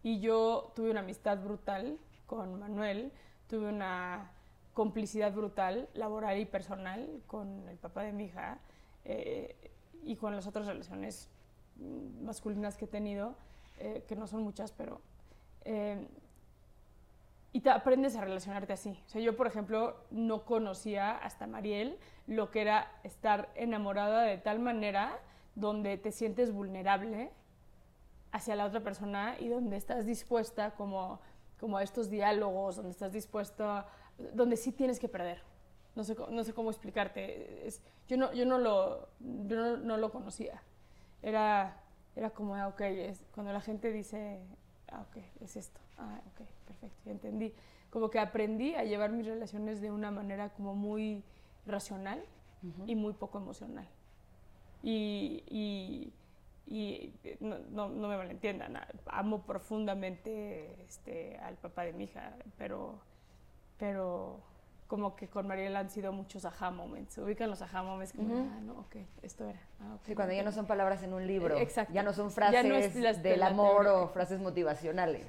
[0.02, 3.12] Y yo tuve una amistad brutal con Manuel,
[3.48, 4.30] tuve una
[4.74, 8.58] complicidad brutal, laboral y personal, con el papá de mi hija
[9.04, 9.56] eh,
[10.04, 11.28] y con las otras relaciones
[12.22, 13.34] masculinas que he tenido,
[13.78, 15.00] eh, que no son muchas, pero...
[15.64, 16.06] eh,
[17.50, 18.90] y te aprendes a relacionarte así.
[19.06, 24.36] O sea, yo, por ejemplo, no conocía hasta Mariel lo que era estar enamorada de
[24.36, 25.18] tal manera
[25.54, 27.30] donde te sientes vulnerable
[28.32, 31.20] hacia la otra persona y donde estás dispuesta como,
[31.60, 33.86] como a estos diálogos, donde estás dispuesta,
[34.34, 35.40] donde sí tienes que perder.
[35.94, 37.66] No sé, no sé cómo explicarte.
[37.66, 40.62] Es- yo no, yo no, lo, yo no, no lo conocía.
[41.22, 41.80] Era,
[42.16, 44.40] era como, ah, ok, es, cuando la gente dice,
[44.90, 45.80] ah, ok, es esto.
[45.98, 47.52] Ah, ok, perfecto, ya entendí.
[47.90, 51.22] Como que aprendí a llevar mis relaciones de una manera como muy
[51.66, 52.22] racional
[52.86, 53.86] y muy poco emocional.
[54.82, 56.12] Y, y,
[56.70, 62.34] y, eh, no, no, no me malentiendan, amo profundamente este, al papá de mi hija,
[62.56, 62.98] pero,
[63.78, 64.40] pero
[64.86, 67.14] como que con Mariela han sido muchos aha moments.
[67.14, 69.60] Se ubican los aha moments como, ah, no, ok, esto era.
[69.80, 70.46] Ah, Sí, cuando ya ok".
[70.46, 71.92] no son palabras en un libro, Exacto.
[71.92, 74.02] ya no son frases no de del la amor teoría.
[74.02, 75.26] o frases motivacionales.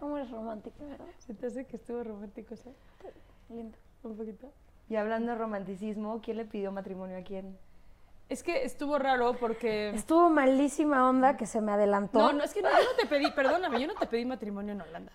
[0.00, 1.06] ¿Cómo eres romántica, verdad?
[1.18, 2.74] ¿Se te hace que estuvo romántico eso?
[3.48, 3.76] Lindo.
[4.02, 4.52] Un poquito.
[4.88, 7.58] Y hablando de romanticismo, ¿quién le pidió matrimonio a quién?
[8.28, 9.90] Es que estuvo raro porque...
[9.90, 12.18] Estuvo malísima onda que se me adelantó.
[12.18, 14.72] No, no, es que no, yo no te pedí, perdóname, yo no te pedí matrimonio
[14.72, 15.12] en Holanda.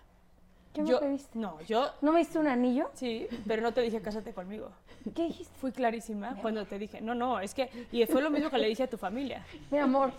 [0.74, 1.38] ¿Qué me pediste?
[1.38, 2.90] No, yo ¿No me diste un anillo?
[2.94, 4.72] sí, pero no te dije cásate conmigo.
[5.14, 5.54] ¿Qué dijiste?
[5.60, 8.68] Fui clarísima cuando te dije, no, no, es que, y fue lo mismo que le
[8.68, 9.46] dije a tu familia.
[9.70, 10.12] Mi amor,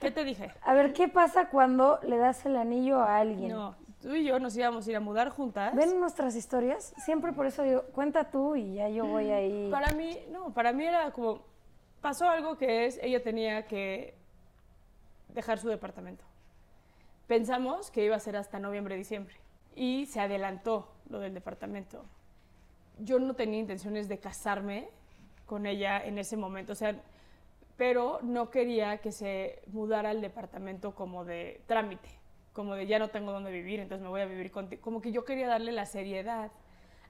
[0.00, 0.50] ¿Qué te dije?
[0.62, 3.52] a ver, ¿qué pasa cuando le das el anillo a alguien?
[3.52, 5.74] No, tú y yo nos íbamos a ir a mudar juntas.
[5.74, 6.92] ¿Ven nuestras historias?
[7.02, 9.70] Siempre por eso digo, cuenta tú y ya yo voy ahí.
[9.70, 11.40] Para mí, no, para mí era como,
[12.00, 14.14] pasó algo que es, ella tenía que
[15.28, 16.24] dejar su departamento.
[17.26, 19.36] Pensamos que iba a ser hasta noviembre, diciembre,
[19.76, 22.04] y se adelantó lo del departamento.
[22.98, 24.88] Yo no tenía intenciones de casarme
[25.46, 27.00] con ella en ese momento, o sea,
[27.76, 32.10] pero no quería que se mudara al departamento como de trámite,
[32.52, 34.82] como de ya no tengo dónde vivir, entonces me voy a vivir contigo.
[34.82, 36.52] Como que yo quería darle la seriedad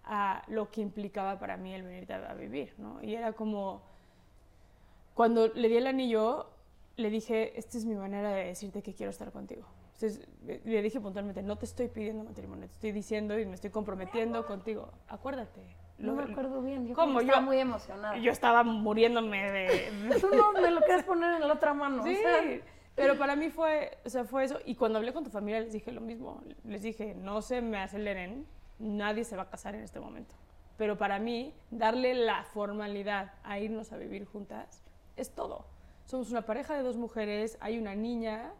[0.04, 3.02] a lo que implicaba para mí el venir a, vivir, ¿no?
[3.02, 3.82] Y era como,
[5.20, 6.46] cuando le di el anillo,
[6.96, 9.66] le dije, esta es mi manera de decirte que quiero estar contigo.
[9.92, 10.26] Entonces,
[10.64, 14.46] le dije puntualmente, no te estoy pidiendo matrimonio, te estoy diciendo y me estoy comprometiendo
[14.46, 14.88] contigo.
[15.08, 15.60] Acuérdate.
[15.98, 16.86] no Lo- me acuerdo bien.
[16.86, 17.20] Yo ¿Cómo?
[17.20, 18.16] estaba Yo- muy emocionada.
[18.16, 19.92] Yo estaba muriéndome de...
[20.22, 22.02] Tú no me lo quieres poner en la otra mano.
[22.02, 22.60] Sí, o sea,
[22.94, 24.58] pero para mí fue, o sea, fue eso.
[24.64, 26.42] Y cuando hablé con tu familia les dije lo mismo.
[26.64, 28.46] Les dije, no se me aceleren,
[28.78, 30.34] nadie se va a casar en este momento.
[30.78, 34.82] pero para mí darle la formalidad a irnos a vivir juntas
[35.16, 35.64] es todo.
[36.04, 38.52] Somos una pareja de dos mujeres, hay una niña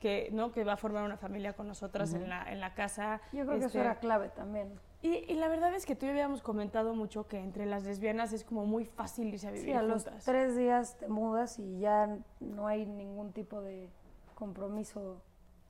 [0.00, 0.52] que, ¿no?
[0.52, 3.20] que va a formar una familia con nosotras en, la, en la casa.
[3.32, 4.72] Yo creo que eso Este, era clave también.
[5.00, 7.84] y, y la verdad es que tú y yo habíamos comentado mucho que entre las
[7.84, 10.24] lesbianas es como muy fácil irse a vivir Sí, a los juntas.
[10.24, 13.88] tres días te mudas y ya no hay ningún tipo de
[14.34, 15.22] compromiso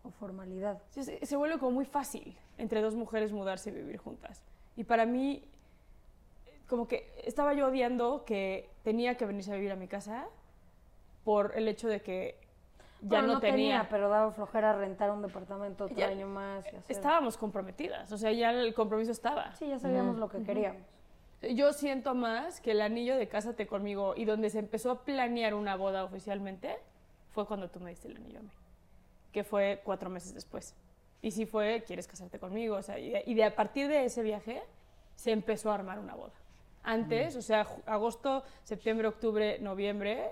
[0.03, 0.83] o formalidad.
[0.91, 4.43] Sí, Se, se vuelve como muy fácil entre dos mujeres mudarse y vivir juntas.
[4.77, 5.45] Y para mí,
[6.67, 10.27] como que estaba yo odiando que tenía que venirse a vivir a mi casa
[11.25, 12.37] por el hecho de que
[13.03, 13.89] ya Bueno, no, tenía.
[13.91, 16.65] pero daba flojera rentar un departamento otro Ya- año más.
[16.67, 19.55] Y hacer- Estábamos comprometidas, o sea, ya el compromiso estaba.
[19.57, 20.83] Sí, ya sabíamos lo que queríamos.
[21.55, 25.55] Yo siento más que el anillo de cásate conmigo y donde se empezó a planear
[25.55, 26.77] una boda oficialmente
[27.31, 28.51] fue cuando tú me diste el anillo a mí,
[29.33, 30.77] que fue cuatro meses después.
[31.21, 32.77] Y sí fue, ¿quieres casarte conmigo?
[32.77, 34.63] O sea, y de, y de a partir de ese viaje
[35.17, 36.33] se empezó a armar una boda.
[36.85, 40.31] Antes, o sea, agosto, septiembre, octubre, noviembre,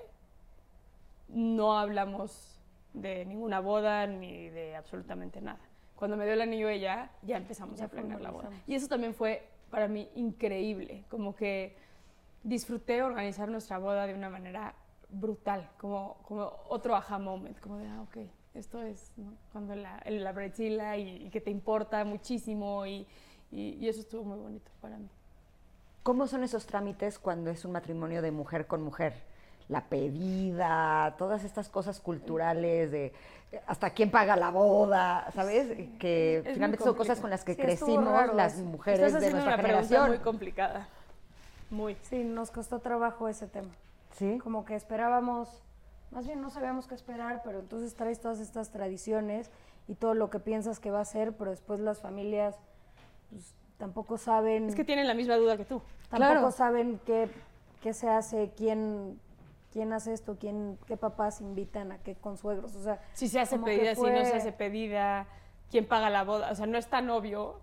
[1.29, 2.59] no hablamos
[2.93, 5.61] de ninguna boda ni de absolutamente nada.
[5.95, 8.51] Cuando me dio el anillo ella, ya empezamos Ya a planear la boda.
[8.67, 11.77] Y eso también fue para mí increíble, como que
[12.43, 14.75] disfruté organizar nuestra boda de una manera
[15.11, 18.17] brutal, como, como otro aha moment, como de, ah, ok,
[18.55, 19.35] esto es ¿no?
[19.53, 20.33] cuando la, la
[20.97, 23.07] y, y que te importa muchísimo y,
[23.53, 25.09] y- y eso estuvo muy bonito para mí.
[26.03, 29.15] ¿Cómo son esos trámites cuando es un matrimonio de mujer con mujer?
[29.69, 33.13] La pedida, todas estas cosas culturales de
[33.67, 35.69] hasta quién paga la boda, ¿sabes?
[35.99, 37.21] Que Es muy finalmente son cosas complicado.
[37.21, 38.65] con las que Sí, crecimos raro las eso.
[38.65, 40.09] mujeres Estás de haciendo nuestra una pregunta generación.
[40.17, 40.89] muy complicada.
[41.71, 41.97] Muy.
[42.03, 43.71] Sí, nos costó trabajo ese tema.
[44.13, 44.39] ¿Sí?
[44.43, 45.63] Como que esperábamos,
[46.11, 49.51] más bien no sabíamos qué esperar, pero entonces traes todas estas tradiciones
[49.87, 52.57] y todo lo que piensas que va a ser, pero después las familias
[53.31, 55.83] pues, tampoco saben, Es que tienen la misma duda que tú.
[56.11, 56.51] tampoco claro.
[56.53, 57.29] saben qué,
[57.83, 59.19] qué se hace, quién,
[59.73, 63.59] quién hace esto, quién, qué papás invitan a qué consuegros, o sea, Si se hace
[63.59, 65.27] pedida, si no se hace pedida,
[65.71, 66.53] quién paga la boda.
[66.53, 67.59] O sea, no es tan obvio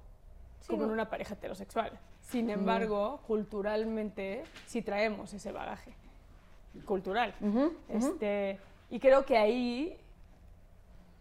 [0.61, 1.91] Sí, como en una pareja heterosexual.
[2.21, 5.93] Sin embargo, culturalmente sí traemos ese bagaje
[6.85, 7.33] cultural.
[7.87, 9.97] este, y creo que ahí,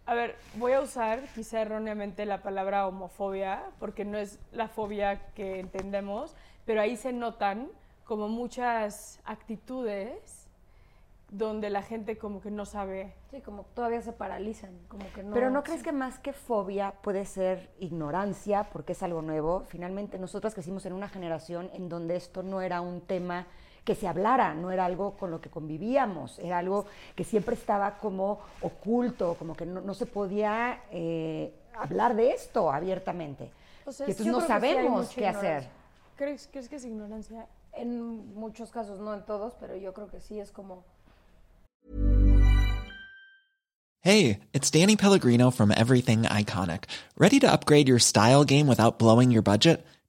[0.06, 5.32] a ver, voy a usar quizá erróneamente la palabra homofobia, porque no es la fobia
[5.34, 7.68] que entendemos, pero ahí se notan
[8.04, 10.46] como muchas actitudes
[11.28, 15.34] donde la gente como que no sabe sí, como todavía se paralizan, como que no.
[15.34, 19.64] Pero ¿no crees que más que fobia puede ser ignorancia porque es algo nuevo?
[19.66, 23.48] Finalmente nosotras crecimos en una generación en donde esto no era un tema
[23.86, 27.96] que se hablara, no era algo con lo que convivíamos, era algo que siempre estaba
[27.98, 33.50] como oculto, como que no, no se podía eh, hablar de esto abiertamente.
[33.86, 35.44] O sea, y es- entonces no sí sabemos mucha qué hacer.
[35.62, 35.70] ignorancia.
[36.16, 37.46] ¿Crees, ¿Crees que es ignorancia?
[37.72, 40.82] En muchos casos, no en todos, pero yo creo que sí es como
[44.02, 46.84] Hey, it's Danny Pellegrino from Everything Iconic.
[47.18, 49.84] Ready to upgrade your style game without blowing your budget?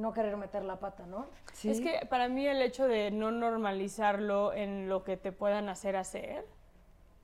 [0.00, 1.26] No querer meter la pata, ¿no?
[1.68, 5.96] Es que para mí el hecho de no normalizarlo en lo que te puedan hacer
[5.96, 6.46] hacer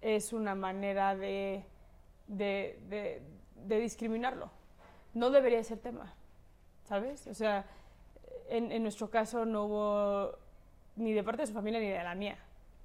[0.02, 1.64] es una manera de,
[2.28, 3.22] de, de-
[3.56, 4.50] de discriminarlo.
[5.14, 6.14] No debería ser tema,
[6.84, 7.26] ¿sabes?
[7.26, 7.64] O sea,
[8.48, 10.32] en, en nuestro caso no hubo
[10.96, 12.38] ni de parte de su familia ni de la mía.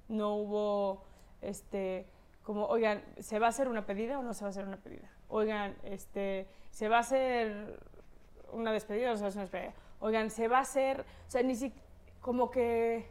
[0.08, 1.04] No hubo,
[1.42, 2.06] este,
[2.42, 4.78] como, oigan, ¿se va a hacer una pedida o no se va a hacer una
[4.78, 5.08] pedida?
[5.28, 7.78] Oigan, este, ¿se va a hacer
[8.52, 9.74] una despedida o no se va a hacer una despedida?
[10.02, 11.72] Oigan, ¿se va a hacer, o sea, ni si,
[12.20, 13.06] como que,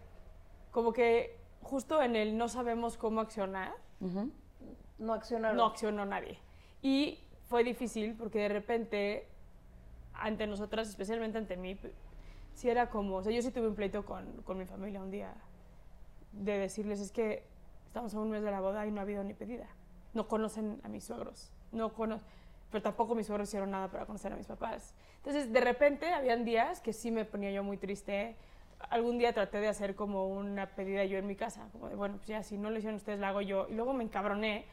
[0.72, 3.74] como que justo en el no sabemos cómo accionar,
[5.00, 5.56] No accionaron.
[5.56, 6.38] no accionó nadie.
[6.82, 9.28] Y fue difícil porque de repente,
[10.14, 11.78] ante nosotras, especialmente ante mí,
[12.56, 15.12] sí era como, o sea, yo sí tuve un pleito con, con mi familia un
[15.12, 15.34] día
[16.34, 17.46] de decirles, es que
[17.88, 19.68] estamos a un mes de la boda y no ha habido ni pedida.
[20.14, 22.28] No conocen a mis suegros, no conocen,
[22.72, 24.96] pero tampoco mis suegros hicieron nada para conocer a mis papás.
[25.18, 28.36] Entonces, de repente, habían días que sí me ponía yo muy triste.
[28.90, 32.16] Algún día traté de hacer como una pedida yo en mi casa, como de, bueno,
[32.16, 33.68] pues ya, si no lo hicieron ustedes, la hago yo.
[33.70, 34.66] Y luego me encabroné.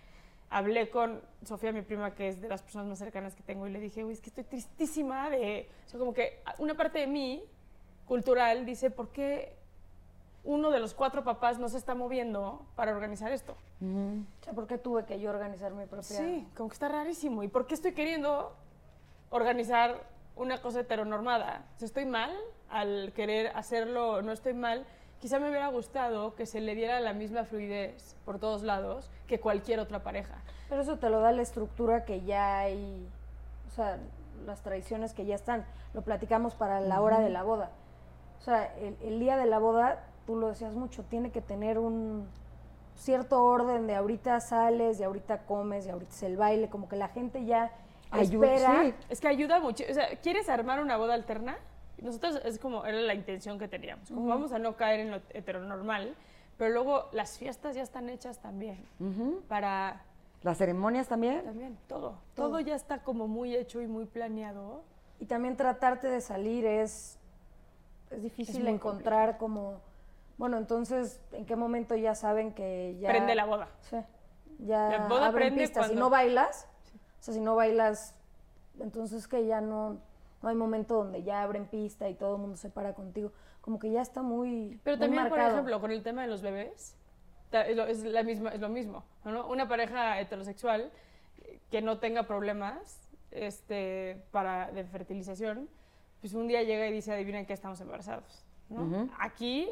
[0.49, 3.71] Hablé con Sofía, mi prima, que es de las personas más cercanas que tengo, y
[3.71, 5.69] le dije, uy, es que estoy tristísima de...
[5.85, 7.45] O sea, como que una parte de mí,
[8.07, 9.58] cultural, dice, ¿por qué
[10.49, 13.55] uno de los cuatro papás no se está moviendo para organizar esto?
[13.83, 16.03] O sea, ¿por qué tuve que yo organizar mi propia?
[16.17, 17.43] Sí, como que está rarísimo.
[17.43, 18.55] ¿Y por qué estoy queriendo
[19.29, 20.05] organizar
[20.37, 21.67] una cosa heteronormada?
[21.77, 22.35] O sea, ¿Estoy mal
[22.71, 24.23] al querer hacerlo?
[24.23, 24.87] ¿No estoy mal?
[25.21, 29.41] Quizá me hubiera gustado que se le diera la misma fluidez por todos lados que
[29.41, 30.43] cualquier otra pareja.
[30.71, 33.07] Pero eso te lo da la estructura que ya hay,
[33.67, 33.99] o sea,
[34.47, 35.67] las tradiciones que ya están.
[35.93, 37.71] Lo platicamos para la hora de la boda.
[38.39, 41.79] O sea, el, el día de la boda, tú lo decías mucho, tiene que tener
[41.79, 42.29] un
[42.95, 46.97] cierto orden de ahorita sales, y ahorita comes, y ahorita es el baile, como que
[46.97, 47.73] la gente ya
[48.11, 48.83] Ayuda, espera.
[48.85, 48.95] sí.
[49.09, 49.85] Es que ayuda mucho.
[49.91, 51.57] O sea, ¿quieres armar una boda alterna?
[52.03, 54.11] Nosotros es como, era la intención que teníamos.
[54.11, 56.15] Como vamos a no caer en lo heteronormal,
[56.59, 58.85] pero luego las fiestas ya están hechas también.
[59.49, 60.03] Para
[60.43, 61.43] Las ceremonias también.
[61.43, 62.19] también, todo.
[62.35, 64.83] Todo ya está como muy hecho y muy planeado.
[65.21, 67.19] Y también tratarte de salir es,
[68.11, 69.81] es difícil encontrar como,
[70.39, 73.11] bueno, entonces, ¿en qué momento ya saben que ya...
[73.11, 73.69] Prende la boda.
[73.81, 73.97] Sí,
[74.61, 75.85] ya La boda abren prende pistas.
[75.87, 76.69] Si cuando- no bailas,
[77.21, 78.15] o sea, si no bailas,
[78.81, 80.01] entonces que ya no,
[80.43, 83.33] no hay momento donde ya abren pista y todo el mundo se para contigo.
[83.61, 85.53] Como que ya está muy Pero muy también, por marcado.
[85.57, 86.97] ejemplo, con el tema de los bebés,
[87.53, 89.05] es la misma, es lo mismo.
[89.25, 89.47] ¿no?
[89.49, 90.91] Una pareja heterosexual
[91.43, 95.69] eh, que no tenga problemas este, para, de fertilización,
[96.21, 98.45] pues un día llega y dice, adivinen que estamos embarazados.
[98.69, 99.09] ¿no?
[99.19, 99.69] Aquí,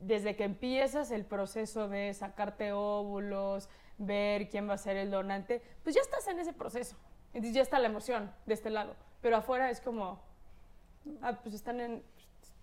[0.00, 5.62] desde que empiezas el proceso de sacarte óvulos, ver quién va a ser el donante,
[5.82, 6.96] pues ya estás en ese proceso.
[7.32, 8.94] Entonces ya está la emoción de este lado.
[9.20, 10.20] Pero afuera es como,
[11.22, 12.02] ah, pues están en...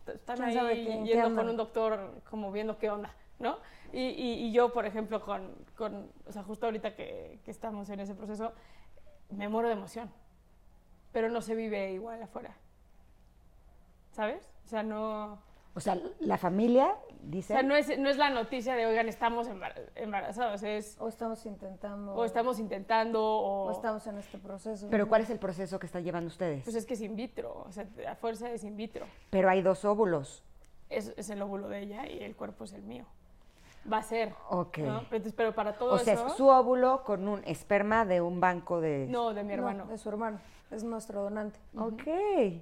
[0.08, 1.44] Están ¿Quién ahí sabe qué- en qué yendo andan?
[1.44, 3.58] con un doctor como viendo qué onda, ¿no?
[3.94, 7.90] Y, y- y yo, por ejemplo, con, con, o sea, justo ahorita que, que estamos
[7.90, 8.54] en ese proceso,
[9.30, 10.10] me muero de emoción,
[11.12, 12.56] pero no se vive igual afuera,
[14.12, 14.50] ¿sabes?
[14.66, 15.40] O sea, no,
[15.78, 17.54] O sea, la familia o dice.
[17.54, 21.46] sea, no es, no es la noticia de, oigan, estamos embar- embarazados, es, O estamos
[21.46, 24.88] intentando, o estamos intentando, o, o estamos en este proceso.
[24.90, 26.64] Pero ¿cuál es el proceso que están llevando ustedes?
[26.64, 29.06] pues es que es in vitro, o sea, a fuerza es in vitro.
[29.30, 30.44] Pero hay dos óvulos.
[30.90, 33.06] Es, es el óvulo de ella y el cuerpo es el mío.
[33.92, 34.34] Va a ser.
[34.50, 34.80] Ok.
[34.80, 35.00] ¿no?
[35.02, 36.26] Entonces, pero para todo O sea, eso...
[36.28, 39.06] es su óvulo con un esperma de un banco de.
[39.08, 39.86] No, de mi hermano.
[39.86, 40.40] No, de su hermano.
[40.72, 41.60] Es nuestro donante.
[41.78, 42.04] Ok.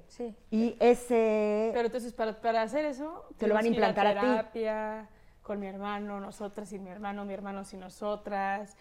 [0.07, 0.35] Sí.
[0.51, 1.71] Y ese.
[1.73, 4.19] Pero entonces, para, para hacer eso, Te lo van a implantar a ti.
[4.19, 5.09] terapia,
[5.41, 8.77] con mi hermano, nosotras sin mi hermano, mi hermano sin nosotras.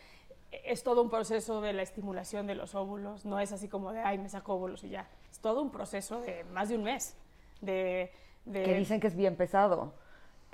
[0.64, 3.24] Es todo un proceso de la estimulación de los óvulos.
[3.24, 5.08] No es así como de, ay, me saco óvulos y ya.
[5.30, 7.16] Es todo un proceso de más de un mes.
[7.60, 8.12] De,
[8.44, 9.94] de- que dicen que es bien pesado.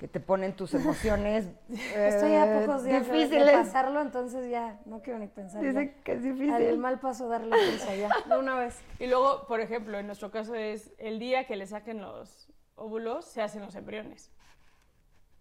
[0.01, 1.47] Que te ponen tus emociones.
[1.69, 3.51] Estoy a eh, pocos días de- de difíciles.
[3.51, 5.61] pasarlo, entonces ya no quiero ni pensar.
[5.61, 6.03] Dicen ya.
[6.03, 6.51] que es difícil.
[6.51, 8.81] Al mal paso darle prisa ya, de una vez.
[8.97, 13.25] Y luego, por ejemplo, en nuestro caso es el día que le saquen los óvulos,
[13.25, 14.31] se hacen los embriones.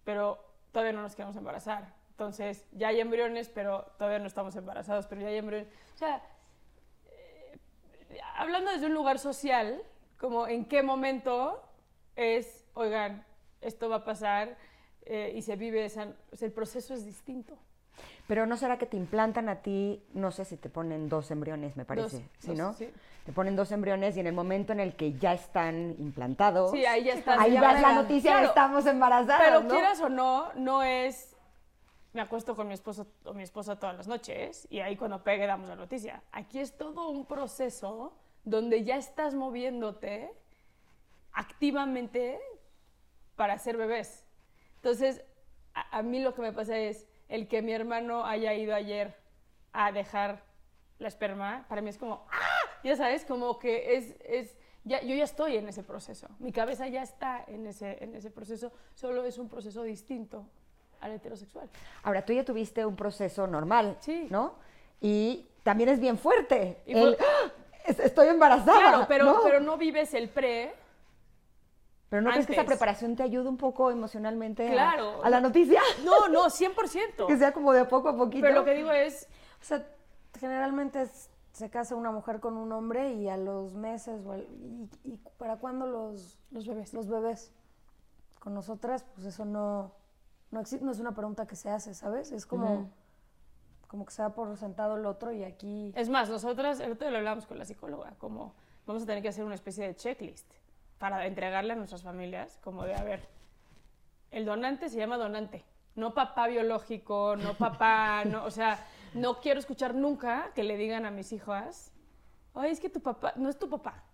[0.04, 1.94] Pero todavía no nos queremos embarazar.
[2.10, 5.68] Entonces, ya hay embriones, pero todavía no estamos embarazados, pero ya hay embriones.
[5.94, 6.22] O sea,
[7.06, 7.58] eh,
[8.36, 9.82] hablando desde un lugar social,
[10.18, 11.62] como en qué momento
[12.14, 13.24] es, oigan,
[13.60, 14.56] esto va a pasar
[15.02, 16.08] eh, y se vive esa...
[16.32, 17.58] o sea, el proceso es distinto.
[18.26, 21.76] Pero no será que te implantan a ti, no sé si te ponen dos embriones,
[21.76, 22.72] me parece, Dos, ¿sí, dos, no?
[22.74, 22.88] sí.
[23.26, 26.86] Te ponen dos embriones y en el momento en el que ya están implantados, Sí,
[26.86, 27.38] ahí ya estás.
[27.38, 29.68] ahí das vas la noticia Claro, estamos embarazadas, Pero ¿no?
[29.68, 31.36] quieras o no, no es.
[32.12, 35.46] Me acuesto con mi esposo o mi esposa todas las noches y ahí cuando pegue
[35.46, 36.22] damos la noticia.
[36.32, 40.32] Aquí es todo un proceso donde ya estás moviéndote
[41.32, 42.40] activamente
[43.40, 44.22] para ser bebés.
[44.76, 45.22] Entonces,
[45.72, 49.16] a, a mí lo que me pasa es el que mi hermano haya ido ayer
[49.72, 50.42] a dejar
[50.98, 52.68] la esperma, para mí es como, ¡ah!
[52.84, 56.28] Ya sabes, como que es, es ya, yo ya estoy en ese proceso.
[56.38, 60.44] Mi cabeza ya está en ese, en ese proceso, solo es un proceso distinto
[61.00, 61.70] al heterosexual.
[62.02, 64.26] Ahora, tú ya tuviste un proceso normal, Sí.
[64.28, 64.56] ¿no?
[65.00, 66.82] Y también es bien fuerte.
[66.84, 67.50] Y el, fue- ¡Ah!
[67.86, 68.78] Es- estoy embarazada.
[68.78, 70.74] Claro, pero pero no vives el pre.
[72.10, 75.24] Pero ¿no crees que esa preparación te ayuda un poco emocionalmente a- Claro.
[75.24, 75.80] a, la noticia?
[76.04, 77.26] No, no, 100%.
[77.28, 78.42] que sea como de poco a poquito.
[78.42, 79.26] Pero lo que digo es,
[79.60, 79.86] O sea,
[80.38, 84.46] generalmente es se casa una mujer con un hombre y a los meses, o al-
[84.50, 86.92] y, y para cuándo los, Los bebés.
[86.94, 87.52] los bebés?
[88.38, 89.92] Con nosotras, pues eso no,
[90.50, 92.32] no, exi- no es una pregunta que se hace, ¿sabes?
[92.32, 92.90] Es como,
[93.88, 95.92] como que se da por sentado el otro y aquí...
[95.96, 98.54] Es más, nosotras, el otro día lo hablamos con la psicóloga, como
[98.86, 100.48] vamos a tener que hacer una especie de checklist
[101.00, 103.26] para entregarle a nuestras familias, como de, a ver,
[104.30, 109.58] el donante se llama donante, no papá biológico, no papá, no, o sea, no quiero
[109.58, 111.90] escuchar nunca que le digan a mis hijas,
[112.54, 114.04] ay, es que tu papá, no es tu papá,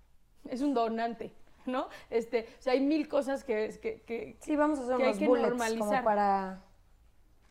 [0.49, 1.32] es un donante,
[1.66, 1.89] ¿no?
[2.09, 3.76] Este, o sea, hay mil cosas que...
[3.82, 6.62] que, que Sí, vamos a hacer que hay unos que bullets como para,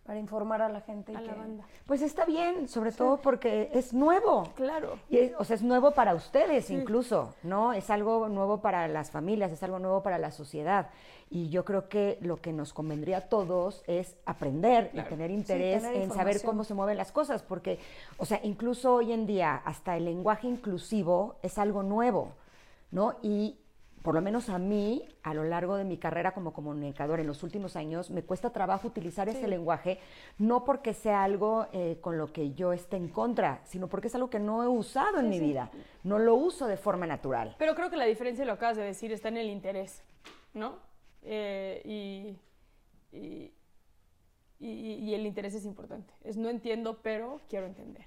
[0.06, 1.12] para informar a la gente.
[1.12, 1.64] y a la que- banda.
[1.88, 4.44] Pues está bien, sobre todo porque es nuevo.
[4.56, 5.00] Claro.
[5.10, 7.74] Y es- o sea, es nuevo para ustedes incluso, ¿no?
[7.74, 10.90] Es algo nuevo para las familias, es algo nuevo para la sociedad.
[11.32, 15.82] Y yo creo que lo que nos convendría a todos es aprender y tener interés
[15.82, 17.80] tener en saber cómo se mueven las cosas, porque,
[18.18, 22.34] o sea, incluso hoy en día hasta el lenguaje inclusivo es algo nuevo,
[22.92, 23.16] ¿no?
[23.24, 23.58] Y
[24.06, 27.42] por lo menos a mí, a lo largo de mi carrera como comunicador en los
[27.44, 30.00] últimos años, me cuesta trabajo utilizar ese lenguaje,
[30.38, 34.16] no porque sea algo eh, con lo que yo esté en contra, sino porque es
[34.16, 35.72] algo que no he usado en mi vida,
[36.04, 37.56] no lo uso de forma natural.
[37.58, 40.04] Pero creo que la diferencia, lo acabas de decir, está en el interés,
[40.54, 40.78] ¿no?
[41.24, 43.52] Eh, y, y,
[44.60, 46.14] y- y el interés es importante.
[46.24, 48.06] Es no entiendo, pero quiero entender.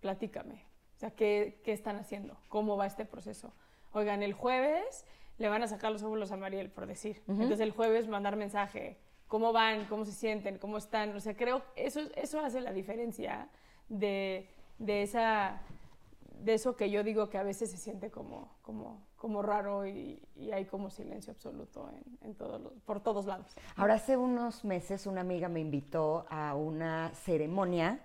[0.00, 0.66] Platícame.
[0.96, 2.36] O sea, ¿qué, qué están haciendo?
[2.48, 3.54] ¿Cómo va este proceso?
[3.92, 5.04] Oigan, el jueves
[5.38, 7.22] le van a sacar los óvulos a Mariel, por decir.
[7.28, 8.98] Entonces el jueves mandar mensaje.
[9.28, 9.84] ¿Cómo van?
[9.86, 10.58] ¿Cómo se sienten?
[10.58, 11.14] ¿Cómo están?
[11.14, 13.48] O sea, creo que eso, eso hace la diferencia
[13.88, 15.60] de, de esa
[16.40, 20.22] de eso que yo digo que a veces se siente como, como, como raro y,
[20.36, 23.56] y hay como silencio absoluto en, en todos los- por todos lados.
[23.74, 27.98] Ahora hace unos meses una amiga me invitó a una ceremonia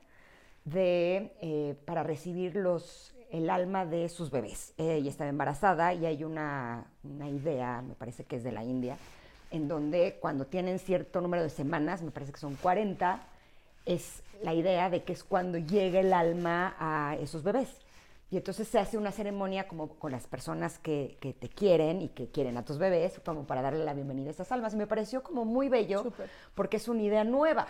[0.65, 4.73] de, eh, para recibir los, el alma de sus bebés.
[4.77, 8.97] Ella estaba embarazada y hay una, una idea, me parece que es de la India,
[9.51, 13.21] en donde cuando tienen cierto número de semanas, me parece que son 40,
[13.85, 17.69] es la idea de que es cuando llega el alma a esos bebés.
[18.31, 22.09] Y entonces se hace una ceremonia como con las personas que, que te quieren y
[22.09, 24.73] que quieren a tus bebés, como para darle la bienvenida a esas almas.
[24.73, 26.11] Y me pareció como muy bello
[26.55, 27.67] porque es una idea nueva,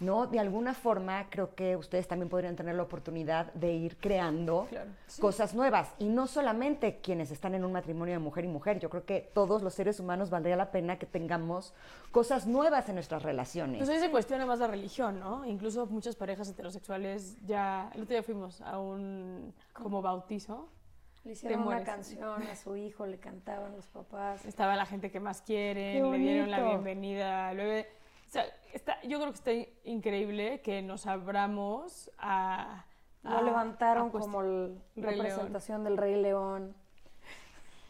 [0.00, 0.26] ¿no?
[0.26, 4.90] De alguna forma creo que ustedes también podrían tener la oportunidad de ir creando Claro.
[5.20, 5.94] cosas nuevas.
[5.98, 9.30] Y no solamente quienes están en un matrimonio de mujer y mujer, yo creo que
[9.32, 11.72] todos los seres humanos valdría la pena que tengamos
[12.12, 13.88] cosas nuevas en nuestras relaciones.
[13.88, 15.44] Hoy se cuestiona más la religión, ¿no?
[15.46, 17.90] Incluso muchas parejas heterosexuales ya...
[17.94, 20.68] El otro día fuimos a un como bautizo.
[21.24, 24.44] Le hicieron una canción a su hijo, le cantaban los papás.
[24.46, 27.88] Estaba la gente que más quieren, le dieron la bienvenida bebé.
[28.28, 28.44] O sea,
[28.76, 32.84] está, yo creo que está in- increíble que nos abramos a...
[33.22, 36.74] Lo levantaron a como el- la presentación del Rey León.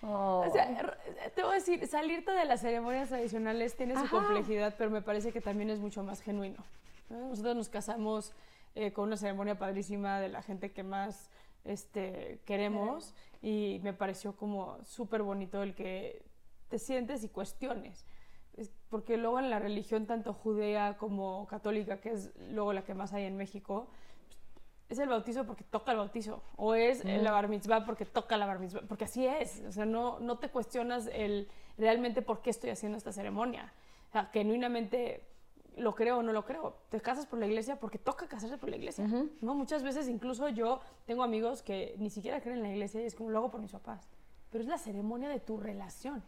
[0.03, 0.45] Oh.
[0.47, 0.93] O sea, r-
[1.34, 5.32] te voy a decir, salirte de las ceremonias tradicionales tiene su complejidad, pero me parece
[5.32, 6.64] que también es mucho más genuino.
[7.11, 7.28] ¿no?
[7.28, 8.32] Nosotros nos casamos
[8.74, 11.30] eh, con una ceremonia padrísima de la gente que más
[11.64, 16.22] este, queremos y me pareció como súper bonito el que
[16.68, 18.05] te sientes y cuestiones.
[18.88, 23.12] Porque luego en la religión tanto judea como católica, que es luego la que más
[23.12, 23.88] hay en México,
[24.88, 28.46] es el bautizo porque toca el bautizo, o es la bar mitzvah porque toca la
[28.46, 32.50] bar mitzvah, porque así es, o sea, no, no te cuestionas el realmente por qué
[32.50, 33.72] estoy haciendo esta ceremonia,
[34.09, 35.26] o sea, genuinamente
[35.76, 38.70] lo creo o no lo creo, te casas por la iglesia porque toca casarse por
[38.70, 39.07] la iglesia,
[39.40, 39.54] ¿no?
[39.54, 43.14] Muchas veces incluso yo tengo amigos que ni siquiera creen en la iglesia y es
[43.14, 44.09] como lo hago por mis papás,
[44.50, 46.22] pero es la ceremonia de tu relación,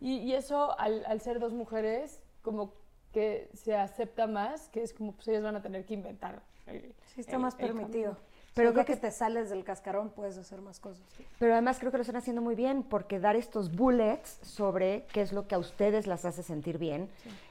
[0.00, 2.72] y, y eso al, al ser dos mujeres como
[3.12, 6.40] que se acepta más, que es como pues ellas van a tener que inventar.
[6.66, 8.16] el- Sí, está el- más permitido.
[8.54, 11.00] Pero creo que te sales del cascarón, puedes hacer más cosas.
[11.38, 15.20] Pero además creo que lo están haciendo muy bien porque dar estos bullets sobre qué
[15.20, 17.08] es lo que a ustedes las hace sentir bien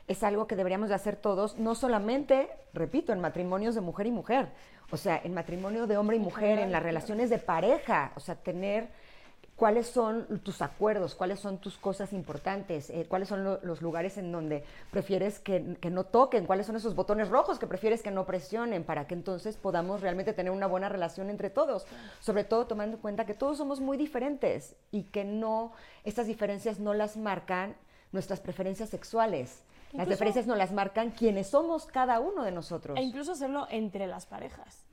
[0.07, 4.11] es algo que deberíamos de hacer todos, no solamente, repito, en matrimonios de mujer y
[4.11, 4.49] mujer,
[4.91, 8.35] o sea, en matrimonio de hombre y mujer, en las relaciones de pareja, o sea,
[8.35, 8.89] tener
[9.57, 14.17] cuáles son tus acuerdos, cuáles son tus cosas importantes, eh, cuáles son lo- los lugares
[14.19, 18.11] en donde prefieres que, que no toquen, cuáles son esos botones rojos que prefieres que
[18.11, 21.87] no presionen, para que entonces podamos realmente tener una buena relación entre todos,
[22.19, 25.71] sobre todo tomando en cuenta que todos somos muy diferentes y que no,
[26.03, 27.75] estas diferencias no las marcan
[28.11, 29.63] nuestras preferencias sexuales.
[29.87, 32.95] Las Incluso- diferencias no las marcan quienes somos cada uno de nosotros.
[32.97, 34.85] E incluso hacerlo entre las parejas.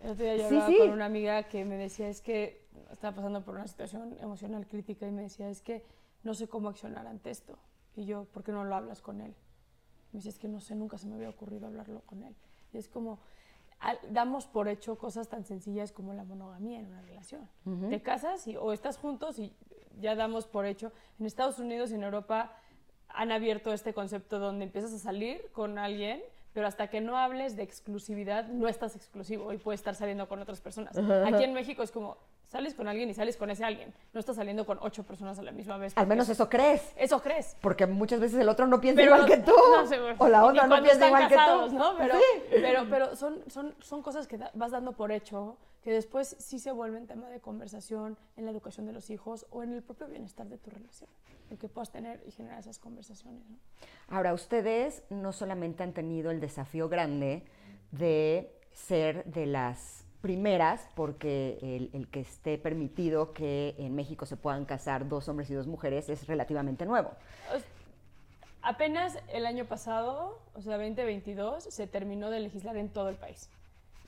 [0.00, 0.78] El otro día yo Sí, hablaba sí.
[0.78, 2.61] con una amiga que me decía, es que
[2.92, 5.84] estaba pasando por una situación emocional crítica y me decía, es que
[6.22, 7.58] no sé cómo accionar ante esto.
[7.96, 9.34] Y yo, ¿por qué no lo hablas con él?
[10.12, 12.34] Me dice, es que no sé, nunca se me había ocurrido hablarlo con él.
[12.72, 13.18] Y es como,
[13.80, 17.48] al- damos por hecho cosas tan sencillas como la monogamía en una relación.
[17.90, 19.54] Te casas y, o estás juntos y
[20.00, 20.92] ya damos por hecho.
[21.18, 22.56] En Estados Unidos y en Europa
[23.08, 26.22] han abierto este concepto donde empiezas a salir con alguien,
[26.52, 30.40] pero hasta que no hables de exclusividad, no estás exclusivo y puedes estar saliendo con
[30.40, 30.96] otras personas.
[30.96, 33.92] Aquí en México es como, sales con alguien y sales con ese alguien.
[34.12, 35.96] No estás saliendo con ocho personas a la misma vez.
[35.96, 36.92] Al menos eso crees.
[36.96, 37.56] Eso crees.
[37.62, 39.52] Porque muchas veces el otro no piensa Pero igual que tú.
[39.74, 41.82] no sé, o la otra no piensa igual casados, que tú.
[41.82, 41.96] ¿no?
[41.96, 42.42] Pero, Sí.
[42.50, 46.58] pero, pero son, son, son cosas que da- vas dando por hecho, que después sí
[46.58, 50.06] se vuelven tema de conversación en la educación de los hijos o en el propio
[50.06, 51.08] bienestar de tu relación.
[51.52, 53.48] El que puedas tener y generar esas conversaciones.
[53.50, 53.56] ¿no?
[54.08, 57.44] Ahora, ustedes no solamente han tenido el desafío grande
[57.90, 64.38] de ser de las primeras, porque el, el que esté permitido que en México se
[64.38, 67.10] puedan casar dos hombres y dos mujeres es relativamente nuevo.
[68.62, 73.50] Apenas el año pasado, o sea, 2022, se terminó de legislar en todo el país.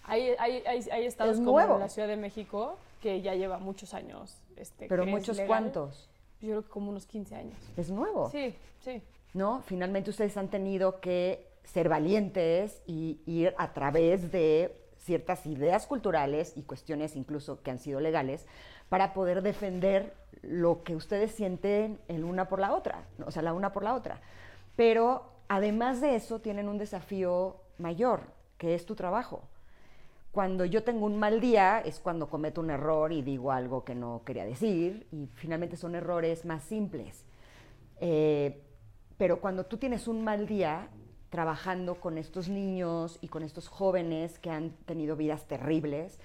[0.05, 3.93] Hay, hay, hay, hay estados Es como la Ciudad de México que ya lleva muchos
[3.93, 4.41] años.
[4.57, 5.49] Este, Pero muchos legal.
[5.49, 6.09] cuantos.
[6.45, 7.59] Yo creo que como unos 15 años.
[7.77, 8.31] Es nuevo.
[8.31, 9.03] Sí, sí.
[9.35, 9.63] ¿no?
[9.67, 16.53] Finalmente ustedes han tenido que ser valientes y ir a través de ciertas ideas culturales
[16.57, 18.47] y cuestiones incluso que han sido legales
[18.89, 23.53] para poder defender lo que ustedes sienten el una por la otra, o sea, la
[23.53, 24.21] una por la otra.
[24.77, 28.21] Pero además de eso tienen un desafío mayor,
[28.57, 29.43] que es tu trabajo.
[30.35, 33.95] Cuando yo tengo un mal día es cuando cometo un error y digo algo que
[33.95, 37.25] no quería decir y finalmente son errores más simples.
[38.01, 38.61] Eh,
[39.17, 40.89] pero cuando tú tienes un mal día
[41.31, 46.19] trabajando con estos niños y con estos jóvenes que han tenido vidas terribles,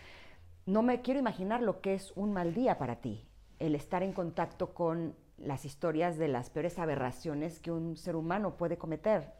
[0.66, 3.28] no me quiero imaginar lo que es un mal día para ti,
[3.60, 8.58] el estar en contacto con las historias de las peores aberraciones que un ser humano
[8.58, 9.39] puede cometer.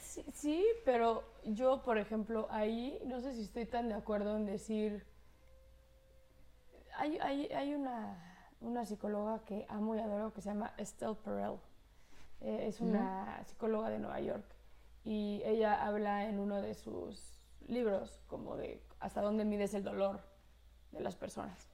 [0.00, 4.46] Sí, sí, pero yo, por ejemplo, ahí no sé si estoy tan de acuerdo en
[4.46, 5.04] decir.
[6.96, 11.56] Hay, hay, hay una, una psicóloga que amo y adoro que se llama Estelle Perel.
[12.40, 14.44] Eh, es una psicóloga de Nueva York
[15.04, 20.20] y ella habla en uno de sus libros como de hasta dónde mides el dolor
[20.92, 21.68] de las personas.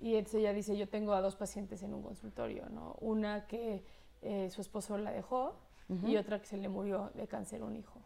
[0.00, 2.96] Y entonces ella dice, yo tengo a dos pacientes en un consultorio, ¿no?
[3.00, 3.84] Una que
[4.22, 5.56] eh, su esposo la dejó
[5.88, 8.00] y otra que se le murió de cáncer un hijo.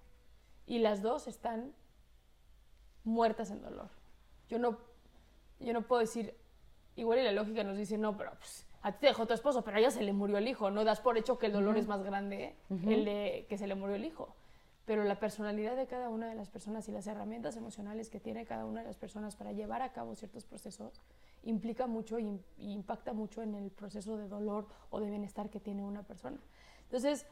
[0.67, 1.75] Y las dos están
[3.05, 3.91] muertas en dolor.
[4.49, 4.79] Yo no,
[5.59, 6.37] yo no puedo decir,
[6.97, 9.63] igual y la lógica nos dice, no, pero pues, a ti te dejó tu esposo,
[9.63, 10.71] pero a ella se le murió el hijo.
[10.71, 13.75] No das por hecho que el dolor es más grande el de que se le
[13.75, 14.35] murió el hijo.
[14.85, 18.45] Pero la personalidad de cada una de las personas y las herramientas emocionales que tiene
[18.45, 21.01] cada una de las personas para llevar a cabo ciertos procesos
[21.45, 25.61] implica mucho y, y impacta mucho en el proceso de dolor o de bienestar que
[25.61, 26.39] tiene una persona.
[26.83, 27.27] Entonces,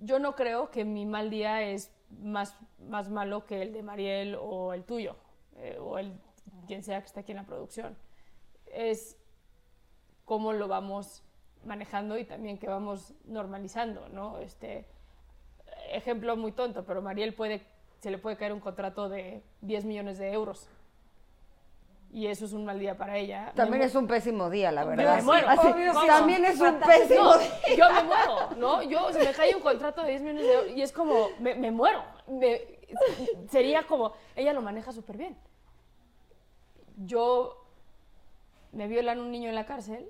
[0.00, 1.92] yo no creo que mi mal día es
[2.22, 5.16] más, más malo que el de Mariel o el tuyo,
[5.56, 6.18] eh, o el
[6.66, 7.96] quien sea que esté aquí en la producción.
[8.66, 9.16] Es
[10.24, 11.22] cómo lo vamos
[11.64, 14.38] manejando y también que vamos normalizando, ¿no?
[14.38, 14.86] Este,
[15.90, 17.62] ejemplo muy tonto, pero Mariel puede,
[18.00, 20.68] se le puede caer un contrato de 10 millones de euros.
[22.12, 23.52] Y eso es un mal día para ella.
[23.54, 25.16] También es un pésimo día, la Yo verdad.
[25.18, 25.48] me muero.
[25.48, 26.06] Así, Obvio, sí.
[26.08, 27.48] también es un pésimo No, día.
[27.76, 28.82] yo me muero, ¿no?
[28.82, 31.54] Yo, se me cae un contrato de 10 millones de euros y es como, me,
[31.54, 32.02] me muero.
[32.26, 32.80] Me-
[33.48, 35.36] sería como, ella lo maneja súper bien.
[36.96, 37.64] Yo
[38.72, 40.08] me violan un niño en la cárcel,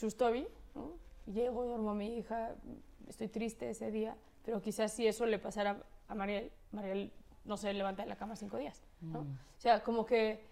[0.00, 0.92] story, ¿no?
[1.26, 2.54] Llego, duermo a mi hija,
[3.08, 7.12] estoy triste ese día, pero quizás si eso le pasara a Mariel, Mariel
[7.44, 9.22] no se levanta de la cama cinco días, ¿no?
[9.22, 9.32] Mm.
[9.56, 10.46] O sea, como que,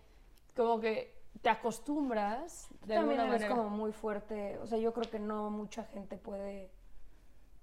[0.56, 3.48] como que te acostumbras de También alguna manera.
[3.54, 4.58] como muy fuerte.
[4.58, 6.70] O sea, yo creo que no mucha gente puede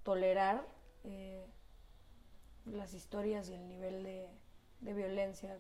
[0.04, 0.64] tolerar
[1.04, 1.46] eh,
[2.66, 4.28] las historias y el nivel de,
[4.82, 5.58] de violencia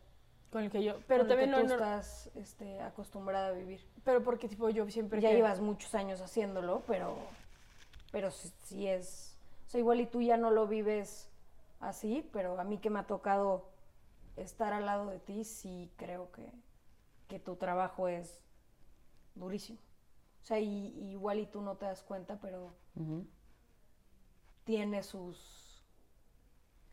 [0.52, 3.48] con el que yo, pero con el también que no, tú no- estás este, acostumbrada
[3.48, 3.82] a vivir.
[4.04, 7.16] pero porque tipo yo siempre ya que- llevas muchos años haciéndolo, pero,
[8.12, 9.36] pero sí, sí es...
[9.68, 11.30] O sea, igual y tú ya no lo vives
[11.80, 13.66] así, pero a mí que me ha tocado
[14.38, 16.48] estar al lado de ti, sí creo que,
[17.28, 18.40] que tu trabajo es
[19.36, 19.80] durísimo.
[20.42, 22.74] O sea, y, y igual y tú no te das cuenta, pero
[24.64, 25.84] tiene sus...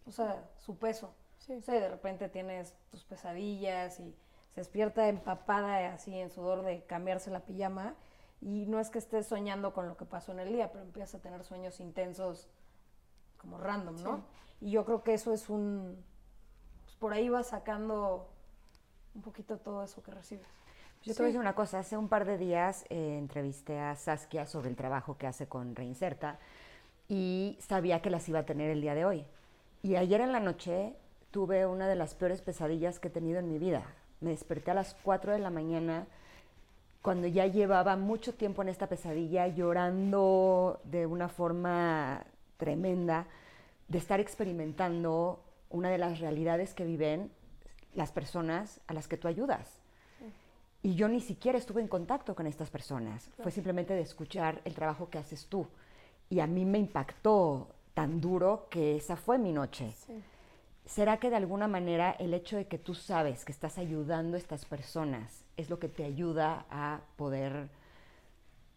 [0.07, 1.14] O sea, su peso.
[1.39, 1.55] Sí.
[1.55, 4.16] O sea, de repente tienes tus pesadillas y
[4.55, 7.95] se despierta empapada así en sudor de cambiarse la pijama
[8.41, 11.16] y no es que estés soñando con lo que pasó en el día, pero empiezas
[11.16, 12.49] a tener sueños intensos
[13.37, 14.24] como random, ¿no?
[14.61, 16.05] Y yo creo que eso es un...
[16.85, 18.31] Pues por ahí vas sacando
[19.15, 20.47] un poquito todo eso que recibes.
[21.03, 23.97] Yo te voy a decir una cosa, hace un par de días eh, entrevisté a
[23.97, 26.39] Saskia sobre el trabajo que hace con Reinserta
[27.09, 29.25] y sabía que las iba a tener el día de hoy.
[29.83, 30.95] Y ayer en la noche
[31.31, 33.83] tuve una de las peores pesadillas que he tenido en mi vida.
[34.21, 36.07] Me desperté a las 4 de la mañana
[37.01, 42.27] cuando ya llevaba mucho tiempo en esta pesadilla, llorando de una forma
[42.59, 43.27] tremenda,
[43.89, 47.31] de estar experimentando una de las realidades que viven
[47.95, 49.80] las personas a las que tú ayudas.
[50.82, 54.74] Y yo ni siquiera estuve en contacto con estas personas, fue simplemente de escuchar el
[54.74, 55.66] trabajo que haces tú.
[56.30, 59.95] Y a mí me impactó tan duro que esa fue mi noche.
[60.86, 64.41] ¿Será que de alguna manera el hecho de que tú sabes que estás ayudando a
[64.41, 67.68] estas personas es lo que te ayuda a poder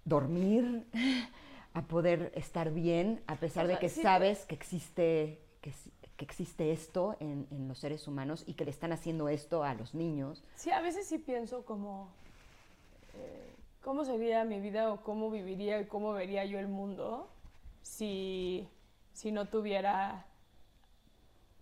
[0.04, 0.86] dormir,
[1.74, 5.72] a poder estar bien, a pesar O de que sí, sabes que existe, que,
[6.18, 9.74] que existe esto en, en los seres humanos y que le están haciendo esto a
[9.74, 10.44] los niños?
[10.56, 12.10] Sí, a veces sí pienso como,
[13.16, 17.30] eh, ¿cómo sería mi vida o cómo viviría y cómo vería yo el mundo
[17.82, 18.68] si,
[19.14, 20.26] si no tuviera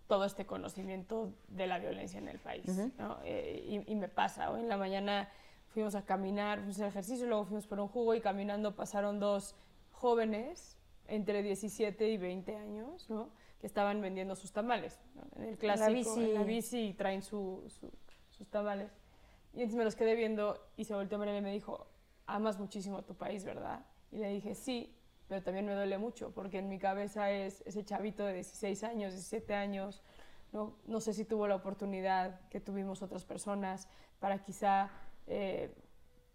[0.08, 2.66] todo este conocimiento de la violencia en el país?
[2.98, 3.20] ¿no?
[3.24, 5.30] Eh, y, y me pasa, hoy en la mañana
[5.70, 9.56] fuimos a caminar, fuimos a ejercicio, luego fuimos por un jugo y caminando pasaron dos
[9.94, 10.78] jóvenes
[11.08, 13.30] entre 17 y 20 años, ¿no?
[13.62, 15.00] Que estaban vendiendo sus tamales.
[15.16, 15.22] ¿no?
[15.38, 16.20] En el clásico, bici.
[16.26, 17.94] en la bici y traen su- su-
[18.32, 18.92] sus tamales.
[19.54, 21.88] Y entonces me los quedé viendo y se volteó a mirar y me dijo,
[22.26, 23.86] amas muchísimo tu país, ¿verdad?
[24.12, 24.96] Y le dije, sí,
[25.28, 29.14] pero también me duele mucho, porque en mi cabeza es ese chavito de 16 años,
[29.14, 30.02] 17 años,
[30.52, 33.88] no, no sé si tuvo la oportunidad que tuvimos otras personas
[34.20, 34.90] para quizá
[35.28, 35.74] eh,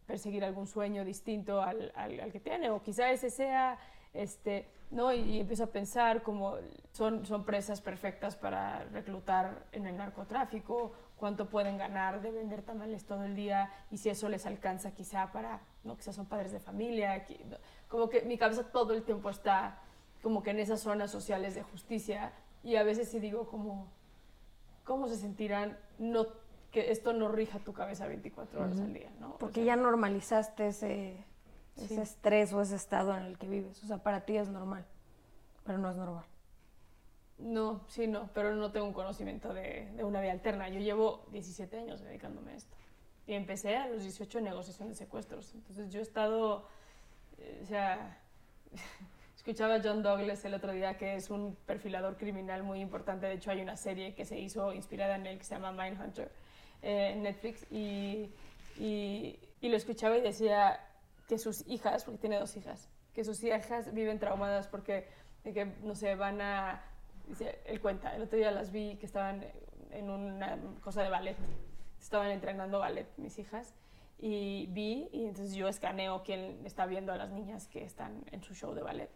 [0.07, 3.79] perseguir algún sueño distinto al, al- al que tiene, o quizá ese sea,
[4.14, 5.12] este, ¿no?
[5.12, 6.57] Y, y empiezo a pensar como
[6.93, 13.05] son, son presas perfectas para reclutar en el narcotráfico, cuánto pueden ganar de vender tamales
[13.05, 15.97] todo el día y si eso les alcanza quizá para, ¿no?
[15.97, 17.57] Quizá son padres de familia, no,
[17.89, 19.78] como que mi cabeza todo el tiempo está
[20.22, 22.32] como que en esas zonas sociales de justicia
[22.62, 23.89] y a veces sí digo como,
[24.84, 26.26] ¿cómo se sentirán no,
[26.70, 29.30] que esto no rija tu cabeza 24 horas al día, ¿no?
[29.30, 31.24] O Porque sea, ya normalizaste ese,
[31.77, 32.01] ese Sí.
[32.01, 33.83] estrés o ese estado en el que vives.
[33.85, 34.85] O sea, para ti es normal,
[35.64, 36.24] pero no es normal.
[37.39, 40.68] No, sí, no, pero no tengo un conocimiento de, de una vía alterna.
[40.70, 42.74] Yo llevo 17 años dedicándome a esto.
[43.27, 45.53] Y empecé a los 18 en negociación de secuestros.
[45.55, 46.66] Entonces yo he estado,
[47.39, 48.18] eh, o sea,
[49.37, 53.27] escuchaba a John Douglas el otro día, que es un perfilador criminal muy importante.
[53.27, 56.31] De hecho, hay una serie que se hizo inspirada en él que se llama Mindhunter
[56.81, 57.66] eh, en Netflix.
[57.70, 58.31] Y,
[58.79, 60.81] y, y lo escuchaba y decía
[61.27, 65.09] que sus hijas, porque tiene dos hijas, que sus hijas viven traumadas porque,
[65.43, 66.83] que, no sé, van a...
[67.27, 69.45] Dice, él cuenta, el otro día las vi que estaban
[69.91, 71.37] en una cosa de ballet.
[72.01, 73.74] Estaban entrenando ballet mis hijas
[74.18, 78.43] y vi, y entonces yo escaneo quién está viendo a las niñas que están en
[78.43, 79.11] su show de ballet.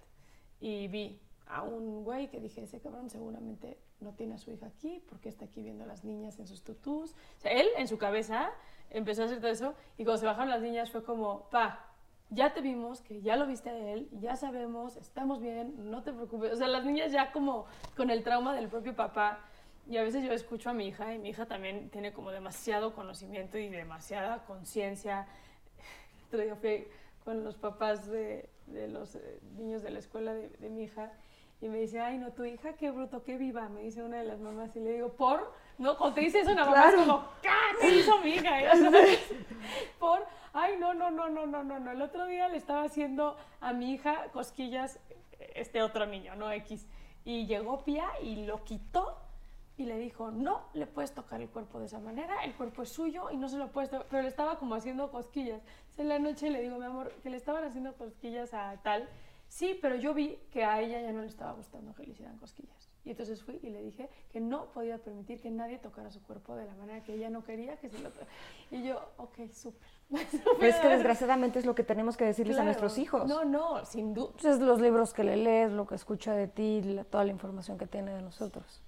[0.61, 4.67] Y vi a un güey que dije, ese cabrón seguramente no tiene a su hija
[4.67, 7.13] aquí, porque está aquí viendo a las niñas en sus tutús.
[7.39, 8.51] O sea, él en su cabeza
[8.91, 11.89] empezó a hacer todo eso y cuando se bajaron las niñas fue como, pa,
[12.31, 16.12] ya te vimos, que ya lo viste a él, ya sabemos, estamos bien, no te
[16.12, 16.53] preocupes.
[16.53, 17.66] O sea, las niñas ya como
[17.97, 19.41] con el trauma del propio papá.
[19.89, 22.95] Y a veces yo escucho a mi hija y mi hija también tiene como demasiado
[22.95, 25.26] conocimiento y demasiada conciencia.
[26.28, 26.87] Otro día fui
[27.24, 31.12] con los papás de, de los eh, niños de la escuela de, de mi hija
[31.61, 34.24] y me dice, ay, no, tu hija, qué bruto, qué viva, me dice una de
[34.24, 34.74] las mamás.
[34.76, 35.53] Y le digo, ¿por?
[35.81, 37.49] No, cuando te dice eso una mamá es como, ¿qué?
[37.81, 38.51] ¿Qué hizo mi hija?
[39.99, 41.91] Por, ay, no, no, no, no, no, no, no.
[41.91, 45.01] El otro día le estaba haciendo a mi hija cosquillas
[45.39, 46.87] este otro niño, no X.
[47.24, 49.16] Y llegó Pia y lo quitó
[49.78, 52.91] y le dijo, no le puedes tocar el cuerpo de esa manera, el cuerpo es
[52.91, 54.07] suyo y no se lo puedes tocar.
[54.11, 55.62] Pero le estaba como haciendo cosquillas.
[55.62, 59.09] Entonces, en la noche le digo, mi amor, que le estaban haciendo cosquillas a tal.
[59.49, 62.37] Sí, pero yo vi que a ella ya no le estaba gustando que le hicieran
[62.37, 62.89] cosquillas.
[63.05, 66.55] Y entonces fui y le dije que no podía permitir que nadie tocara su cuerpo
[66.55, 68.11] de la manera que ella no quería que se lo.
[68.70, 69.88] Y yo, ok, súper.
[70.11, 70.26] Pero
[70.62, 73.26] es que desgraciadamente es lo que tenemos que decirles a nuestros hijos.
[73.26, 74.32] No, no, sin duda.
[74.36, 77.78] Entonces, los libros que le lees, lo que escucha de ti, la- toda la información
[77.78, 78.82] que tiene de nosotros.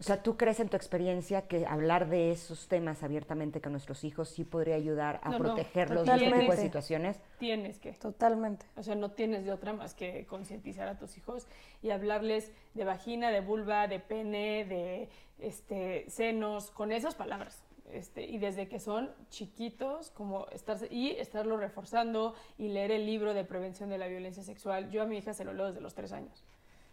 [0.00, 4.02] O sea, ¿tú crees en tu experiencia que hablar de esos temas abiertamente con nuestros
[4.02, 7.20] hijos sí podría ayudar a No, no, protegerlos de este tipo de situaciones?
[7.38, 7.92] Tienes que.
[7.92, 8.64] Totalmente.
[8.76, 11.46] O sea, no tienes de otra más que concientizar a tus hijos
[11.82, 17.62] y hablarles de vagina, de vulva, de pene, de este, senos, con esas palabras.
[17.92, 23.34] Este, y desde que son chiquitos, como estarse, y estarlo reforzando y leer el libro
[23.34, 24.90] de prevención de la violencia sexual.
[24.90, 26.42] Yo a mi hija se lo leo desde los tres años.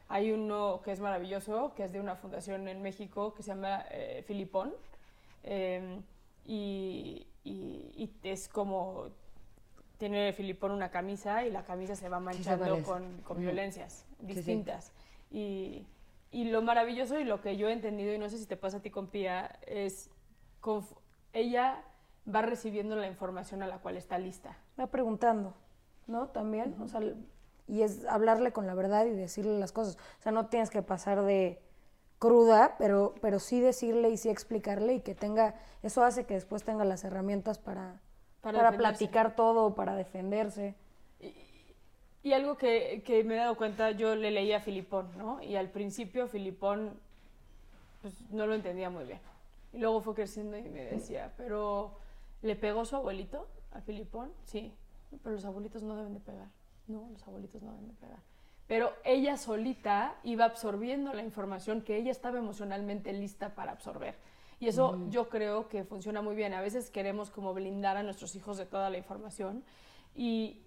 [0.09, 3.83] Hay uno que es maravilloso, que es de una fundación en México que se llama
[3.91, 4.73] eh, Filipón.
[5.43, 5.99] eh,
[6.45, 9.09] y, y- y es como
[9.97, 14.25] tiene Filipón una camisa y la camisa se va manchando con, con violencias sí.
[14.25, 14.91] distintas.
[15.31, 15.85] Y,
[16.31, 18.77] y lo maravilloso y lo que yo he entendido, y no sé si te pasa
[18.77, 20.09] a ti con Pía, es
[20.61, 20.95] conf-
[21.33, 21.83] ella
[22.33, 24.55] va recibiendo la información a la cual está lista.
[24.79, 25.55] Va preguntando,
[26.05, 26.27] ¿no?
[26.27, 27.01] También, o sea,
[27.67, 29.97] y es hablarle con la verdad y decirle las cosas.
[30.19, 31.59] O sea, no tienes que pasar de
[32.19, 36.63] cruda, pero, pero sí decirle y sí explicarle y que tenga, eso hace que después
[36.63, 38.01] tenga las herramientas para,
[38.41, 40.75] Para platicar todo, para defenderse.
[42.23, 45.41] Y algo que, que me he dado cuenta, yo le leí a Filipón, ¿no?
[45.41, 46.99] Y al principio Filipón
[48.01, 49.19] pues, no lo entendía muy bien.
[49.73, 51.91] Y luego fue creciendo y me decía, pero
[52.41, 54.31] ¿le pegó su abuelito a Filipón?
[54.45, 54.73] Sí,
[55.23, 56.47] pero los abuelitos no deben de pegar.
[56.87, 58.19] No, los abuelitos no deben de pegar.
[58.67, 64.15] Pero ella solita iba absorbiendo la información que ella estaba emocionalmente lista para absorber.
[64.59, 66.53] Y eso yo creo que funciona muy bien.
[66.53, 69.63] A veces queremos como blindar a nuestros hijos de toda la información
[70.15, 70.61] y,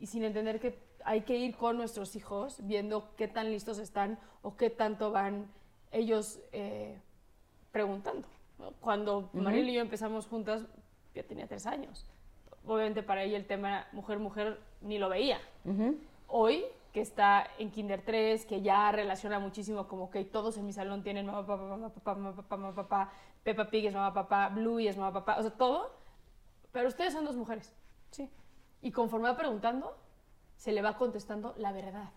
[0.00, 4.18] y sin entender que hay que ir con nuestros hijos viendo qué tan listos están
[4.42, 5.46] o qué tanto van
[5.92, 7.00] ellos eh,
[7.70, 8.26] preguntando.
[8.80, 10.64] Cuando Mariel y yo empezamos juntas,
[11.14, 12.04] ya tenía tres años.
[12.66, 15.38] Obviamente para ella el tema mujer-mujer ni lo veía.
[16.28, 20.72] Hoy, que está en Kinder 3, que ya relaciona muchísimo como que todos en mi
[20.72, 23.12] salón tienen mamá, papá, mamá, papá, mamá, papá, mamá, papá,
[23.44, 25.92] Peppa Pig es mamá, papá, Bluey es mamá, papá, o sea, todo.
[26.72, 27.72] Pero ustedes son dos mujeres,
[28.10, 28.30] sí.
[28.82, 29.96] Y conforme va preguntando,
[30.56, 32.10] se le va contestando la verdad.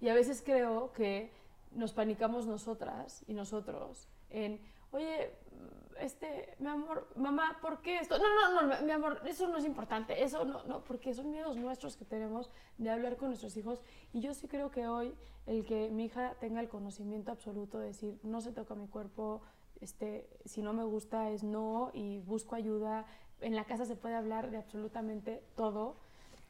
[0.00, 1.32] Y a veces creo que
[1.72, 4.60] nos panicamos nosotras y nosotros en,
[4.92, 5.32] oye,
[6.00, 8.18] este, mi amor, mamá, ¿por qué esto?
[8.18, 11.56] No, no, no, mi amor, eso no es importante, eso no, no, porque son miedos
[11.56, 13.82] nuestros que tenemos de hablar con nuestros hijos.
[14.12, 15.14] Y yo sí creo que hoy
[15.46, 19.42] el que mi hija tenga el conocimiento absoluto de decir, no se toca mi cuerpo,
[19.80, 23.06] este, si no me gusta es no y busco ayuda.
[23.40, 25.96] En la casa se puede hablar de absolutamente todo,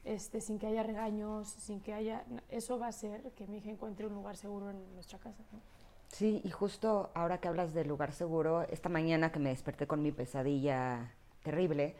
[0.03, 2.25] este, sin que haya regaños, sin que haya...
[2.49, 5.43] Eso va a hacer que mi hija encuentre un lugar seguro en nuestra casa.
[5.51, 5.76] ¿no?
[6.07, 10.01] Sí, y justo ahora que hablas de lugar seguro, esta mañana que me desperté con
[10.01, 11.95] mi pesadilla terrible,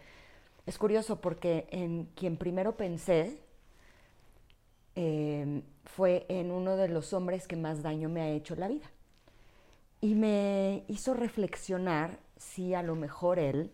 [0.65, 3.39] es curioso porque en quien primero pensé
[4.95, 8.67] eh, fue en uno de los hombres que más daño me ha hecho en la
[8.67, 8.87] vida.
[10.01, 13.71] Y me hizo reflexionar si a lo mejor él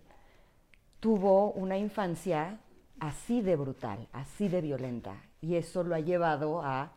[1.00, 2.60] tuvo una infancia
[3.00, 6.94] así de brutal, así de violenta, y eso lo ha llevado a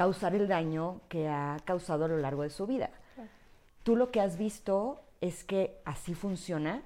[0.00, 2.88] causar el daño que ha causado a lo largo de su vida.
[3.82, 6.82] Tú lo que has visto es que así funciona,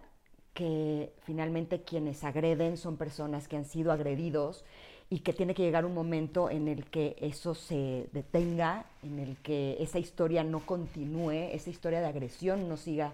[0.52, 4.64] que finalmente quienes agreden son personas que han sido agredidos
[5.10, 9.36] y que tiene que llegar un momento en el que eso se detenga, en el
[9.36, 13.12] que esa historia no continúe, esa historia de agresión no siga,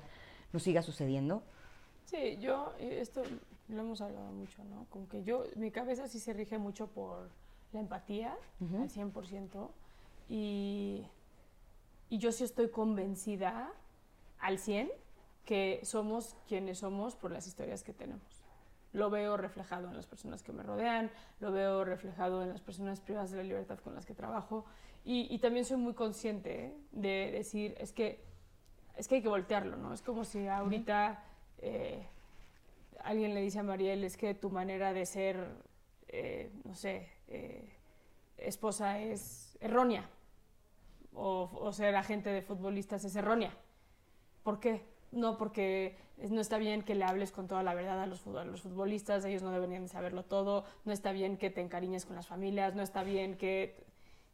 [0.55, 1.43] no siga sucediendo.
[2.07, 3.21] Sí, yo, esto
[3.69, 4.87] lo hemos hablado mucho, ¿no?
[4.89, 7.29] Como que yo, mi cabeza sí se rige mucho por
[7.75, 9.69] la empatía, al 100%,
[10.31, 11.05] y,
[12.09, 13.71] y yo sí estoy convencida
[14.39, 14.91] al 100
[15.45, 18.23] que somos quienes somos por las historias que tenemos.
[18.93, 21.11] Lo veo reflejado en las personas que me rodean,
[21.41, 24.65] lo veo reflejado en las personas privadas de la libertad con las que trabajo,
[25.05, 28.25] y, y también soy muy consciente de decir, es que,
[28.97, 29.93] es que hay que voltearlo, ¿no?
[29.93, 31.23] Es como si ahorita...
[31.59, 32.07] eh,
[33.03, 35.49] alguien le dice a Mariel, es que tu manera de ser,
[36.09, 37.67] eh, no sé, eh,
[38.37, 40.07] esposa es errónea,
[41.15, 43.53] o, o ser agente de futbolistas es errónea.
[44.43, 44.85] ¿Por qué?
[45.13, 45.97] No, porque
[46.31, 48.63] no está bien que le hables con toda la verdad a los, fut- a los
[48.63, 52.27] futbolistas, ellos no deberían de saberlo todo, no está bien que te encariñes con las
[52.27, 53.85] familias, no está bien que...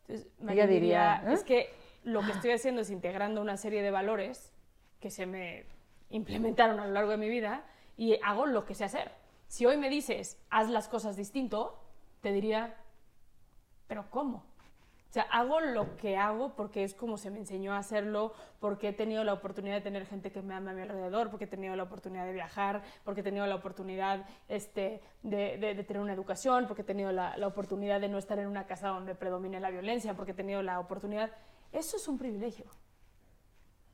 [0.08, 0.28] Entonces,
[0.68, 1.32] diría, ¿eh?
[1.32, 1.68] es que
[2.04, 4.52] lo que estoy haciendo es integrando una serie de valores
[5.00, 5.64] que se me
[6.10, 7.64] implementaron a lo largo de mi vida
[7.96, 9.10] y hago lo que sé hacer.
[9.48, 11.82] Si hoy me dices, haz las cosas distinto,
[12.20, 12.76] te diría,
[13.88, 14.44] ¿pero cómo?
[15.16, 18.92] Sea, hago lo que hago porque es como se me enseñó a hacerlo, porque he
[18.92, 21.74] tenido la oportunidad de tener gente que me ama a mi alrededor, porque he tenido
[21.74, 26.12] la oportunidad de viajar, porque he tenido la oportunidad este, de, de- de tener una
[26.12, 29.58] educación, porque he tenido la, la oportunidad de no estar en una casa donde predomine
[29.58, 31.30] la violencia, porque he tenido la oportunidad...
[31.72, 32.66] Eso es un privilegio.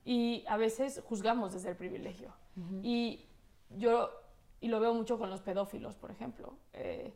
[0.05, 2.35] Y a veces juzgamos desde el privilegio.
[2.83, 3.27] Y
[3.71, 4.11] yo,
[4.61, 7.15] y lo veo mucho con los pedófilos, por ejemplo, eh,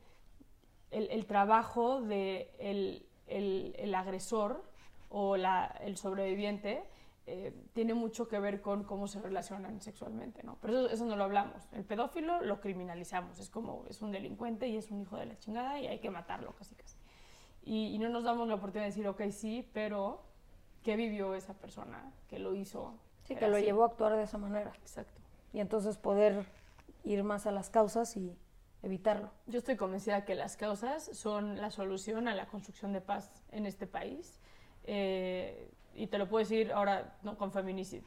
[0.92, 4.62] el, el trabajo de el, el- el agresor
[5.08, 6.84] o la- el sobreviviente
[7.28, 10.58] eh, tiene mucho que ver con cómo se relacionan sexualmente, ¿no?
[10.60, 11.60] Pero eso, eso no lo hablamos.
[11.72, 15.36] El pedófilo lo criminalizamos, es como, es un delincuente y es un hijo de la
[15.38, 16.96] chingada y hay que matarlo casi casi.
[17.64, 20.22] Y, y no nos damos la oportunidad de decir, ok, sí, pero
[20.84, 22.94] ¿qué vivió esa persona que lo hizo?
[23.24, 23.64] Sí, que lo así?
[23.66, 24.70] llevó a actuar de esa manera.
[24.80, 25.20] Exacto.
[25.52, 26.46] Y entonces poder
[27.02, 28.36] ir más a las causas y
[28.82, 29.30] evitarlo.
[29.46, 33.66] Yo estoy convencida que las causas son la solución a la construcción de paz en
[33.66, 34.40] este país.
[34.84, 38.06] Eh, y te lo puedo decir ahora no, con feminicidio.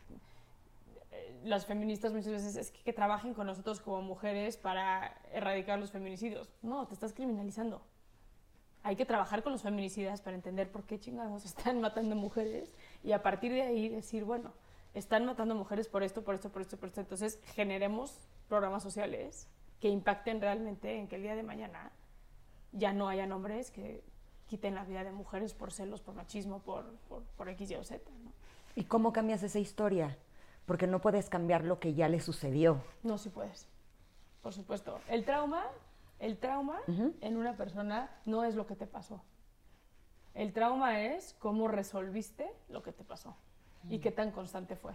[1.44, 5.92] Las feministas muchas veces es que, que trabajen con nosotros como mujeres para erradicar los
[5.92, 6.50] feminicidios.
[6.62, 7.82] No, te estás criminalizando.
[8.84, 13.12] Hay que trabajar con los feminicidas para entender por qué chingados están matando mujeres y
[13.12, 14.54] a partir de ahí decir, bueno,
[14.94, 17.02] están matando mujeres por esto, por esto, por esto, por esto.
[17.02, 19.48] Entonces, generemos programas sociales
[19.80, 21.92] que impacten realmente en que el día de mañana
[22.72, 24.04] ya no hayan hombres que
[24.48, 27.84] quiten la vida de mujeres por celos, por machismo, por, por, por X, Y o
[27.84, 28.04] Z.
[28.24, 28.32] ¿no?
[28.76, 30.18] ¿Y cómo cambias esa historia?
[30.66, 32.82] Porque no puedes cambiar lo que ya le sucedió.
[33.04, 33.68] No, sí puedes.
[34.42, 35.00] Por supuesto.
[35.08, 35.66] El trauma,
[36.20, 39.22] el trauma en una persona no es lo que te pasó.
[40.34, 43.36] El trauma es cómo resolviste lo que te pasó
[43.90, 44.94] y qué tan constante fue.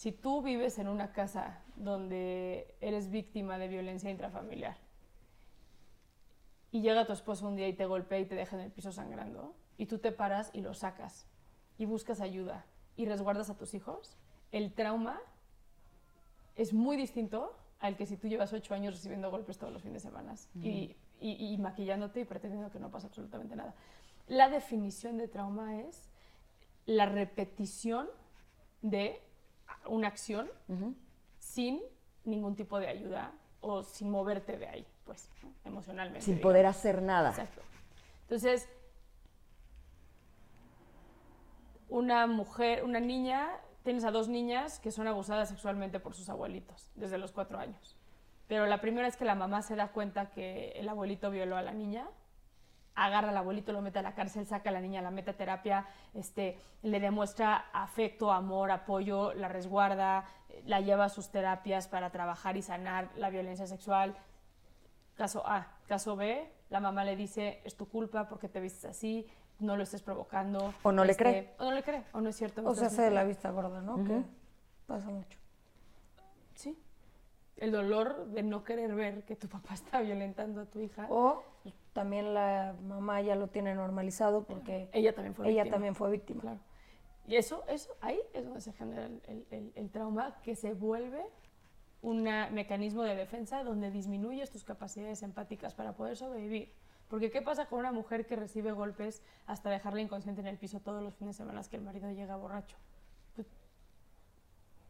[0.00, 4.78] Si tú vives en una casa donde eres víctima de violencia intrafamiliar
[6.72, 8.92] y llega tu esposo un día y te golpea y te deja en el piso
[8.92, 11.26] sangrando y tú te paras y lo sacas
[11.76, 12.64] y buscas ayuda
[12.96, 14.16] y resguardas a tus hijos,
[14.52, 15.20] el trauma
[16.56, 20.02] es muy distinto al que si tú llevas ocho años recibiendo golpes todos los fines
[20.02, 23.74] de semana y, y- y maquillándote y pretendiendo que no pasa absolutamente nada.
[24.28, 26.08] La definición de trauma es
[26.86, 28.08] la repetición
[28.80, 29.20] de
[29.86, 30.50] una acción
[31.38, 31.80] sin
[32.24, 35.52] ningún tipo de ayuda o sin moverte de ahí, pues, ¿no?
[35.64, 36.22] emocionalmente.
[36.24, 36.52] Sin digamos.
[36.52, 37.30] poder hacer nada.
[37.30, 37.62] Exacto.
[38.22, 38.68] Entonces,
[41.88, 43.50] una mujer, una niña,
[43.82, 47.96] tienes a dos niñas que son abusadas sexualmente por sus abuelitos desde los cuatro años.
[48.46, 51.62] Pero la primera es que la mamá se da cuenta que el abuelito violó a
[51.62, 52.08] la niña,
[52.94, 55.36] agarra al abuelito, lo mete a la cárcel, saca a la niña, la mete a
[55.36, 60.24] terapia, este, le demuestra afecto, amor, apoyo, la resguarda,
[60.66, 64.16] la lleva a sus terapias para trabajar y sanar la violencia sexual.
[65.14, 65.66] Caso A.
[65.86, 69.26] Caso B, la mamá le dice, es tu culpa porque te vistes así,
[69.58, 70.74] no lo estés provocando.
[70.82, 71.54] O no le este, cree.
[71.58, 72.62] O no le cree, o no es cierto.
[72.62, 74.04] O se estás hace de la vista gorda, ¿no?
[74.04, 74.22] Que
[74.86, 75.38] pasa mucho.
[76.54, 76.78] Sí.
[77.56, 81.06] El dolor de no querer ver que tu papá está violentando a tu hija.
[81.10, 81.42] O
[81.92, 85.74] también la mamá ya lo tiene normalizado porque ella también fue ella víctima.
[85.74, 86.40] también fue víctima.
[86.40, 86.60] Claro.
[87.26, 90.74] Y eso, eso, ahí es donde se genera el, el- el- el trauma que se
[90.74, 91.24] vuelve
[92.02, 92.22] un
[92.52, 96.72] mecanismo de defensa donde disminuyes tus capacidades empáticas para poder sobrevivir.
[97.08, 100.80] Porque ¿qué pasa con una mujer que recibe golpes hasta dejarla inconsciente en el piso
[100.80, 102.76] todos los fines de semana que el marido llega borracho?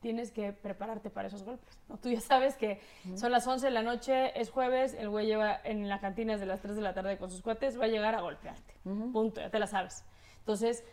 [0.01, 1.79] Tienes que prepararte para esos golpes.
[1.87, 1.99] ¿no?
[1.99, 2.81] Tú ya sabes que
[3.17, 6.47] son las 11 de la noche, es jueves, el güey lleva en la cantina desde
[6.47, 8.75] las 3 de la tarde con sus cuates, va a llegar a golpearte.
[8.83, 10.03] Punto, ya te la sabes.
[10.39, 10.85] Entonces,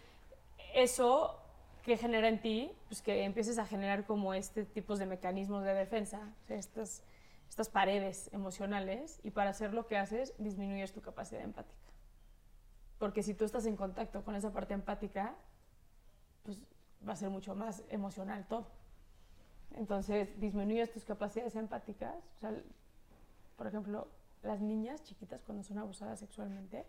[0.75, 1.39] eso
[1.83, 5.73] que genera en ti, pues que empieces a generar como este tipo de mecanismos de
[5.73, 7.01] defensa, o sea, estas,
[7.47, 11.93] estas paredes emocionales, y para hacer lo que haces, disminuyes tu capacidad empática.
[12.99, 15.33] Porque si tú estás en contacto con esa parte empática,
[16.43, 16.61] pues
[17.07, 18.67] va a ser mucho más emocional todo.
[19.75, 22.15] Entonces, disminuyes tus capacidades empáticas.
[22.37, 22.53] O sea,
[23.55, 24.07] por ejemplo,
[24.43, 26.85] las niñas chiquitas cuando son abusadas sexualmente,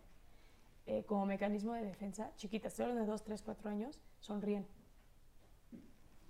[0.85, 4.65] eh, como mecanismo de defensa, chiquitas, hablando de 2, 3, 4 años, sonríen.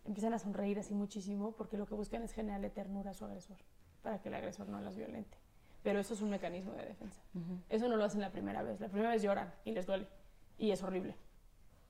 [0.05, 3.57] Empiezan a sonreír así muchísimo porque lo que buscan es generarle ternura a su agresor,
[4.01, 5.37] para que el agresor no las violente.
[5.83, 7.21] Pero eso es un mecanismo de defensa.
[7.69, 8.79] Eso no lo hacen la primera vez.
[8.81, 10.07] La primera vez lloran y les duele.
[10.57, 11.15] Y es horrible.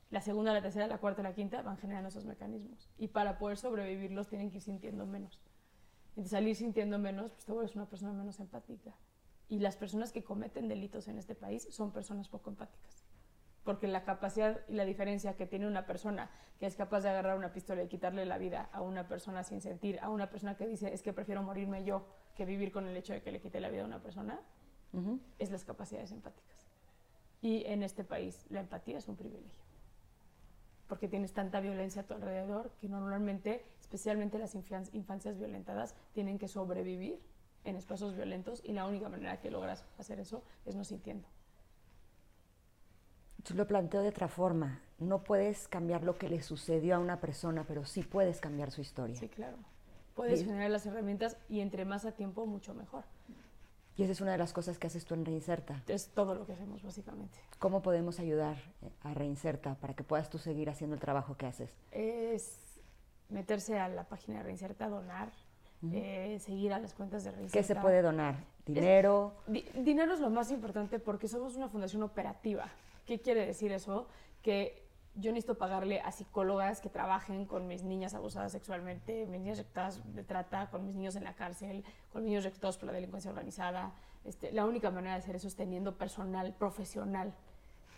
[0.09, 2.89] La segunda, la tercera, la cuarta y la quinta van generando esos mecanismos.
[2.97, 5.39] Y para poder sobrevivirlos tienen que ir sintiendo menos.
[6.09, 8.95] Entonces, al ir sintiendo menos, pues te vuelves una persona menos empática.
[9.49, 13.05] Y las personas que cometen delitos en este país son personas poco empáticas.
[13.63, 17.37] Porque la capacidad y la diferencia que tiene una persona que es capaz de agarrar
[17.37, 20.67] una pistola y quitarle la vida a una persona sin sentir, a una persona que
[20.67, 23.59] dice es que prefiero morirme yo que vivir con el hecho de que le quite
[23.59, 24.39] la vida a una persona,
[25.37, 26.67] es las capacidades empáticas.
[27.41, 29.68] Y en este país la empatía es un privilegio.
[30.89, 36.47] Porque tienes tanta violencia a tu alrededor que normalmente, especialmente las infancias, violentadas, tienen que
[36.47, 37.21] sobrevivir
[37.63, 41.27] en espacios violentos y la única manera que logras hacer eso es no sintiendo.
[43.45, 44.81] Yo lo planteo de otra forma.
[44.97, 48.81] No puedes cambiar lo que le sucedió a una persona, pero sí puedes cambiar su
[48.81, 49.15] historia.
[49.15, 49.57] Sí, claro.
[50.15, 50.45] Puedes Sí.
[50.45, 53.03] generar las herramientas y entre más a tiempo, mucho mejor.
[53.99, 55.83] Y esa es una de las cosas que haces tú en Reinserta.
[55.87, 57.37] Es todo lo que hacemos, básicamente.
[57.59, 61.45] ¿Cómo podemos ayudar eh, a Reinserta para que puedas tú seguir haciendo el trabajo que
[61.47, 61.69] haces?
[61.91, 62.59] Es
[63.27, 65.33] meterse a la página de Reinserta, donar,
[65.91, 67.59] eh, seguir a las cuentas de Reinserta.
[67.59, 68.37] ¿Qué se puede donar?
[68.65, 69.33] ¿Dinero?
[69.47, 72.69] Di- dinero es lo más importante porque somos una fundación operativa.
[73.05, 74.07] ¿Qué quiere decir eso?
[74.41, 74.87] Que
[75.19, 80.15] yo necesito pagarle a psicólogas que trabajen con mis niñas abusadas sexualmente, mis niñas reclutadas
[80.15, 83.29] de trata, con mis niños en la cárcel, con mis niños reclutados por la delincuencia
[83.31, 83.91] organizada.
[84.25, 87.33] Este, la única manera de hacer eso es teniendo personal profesional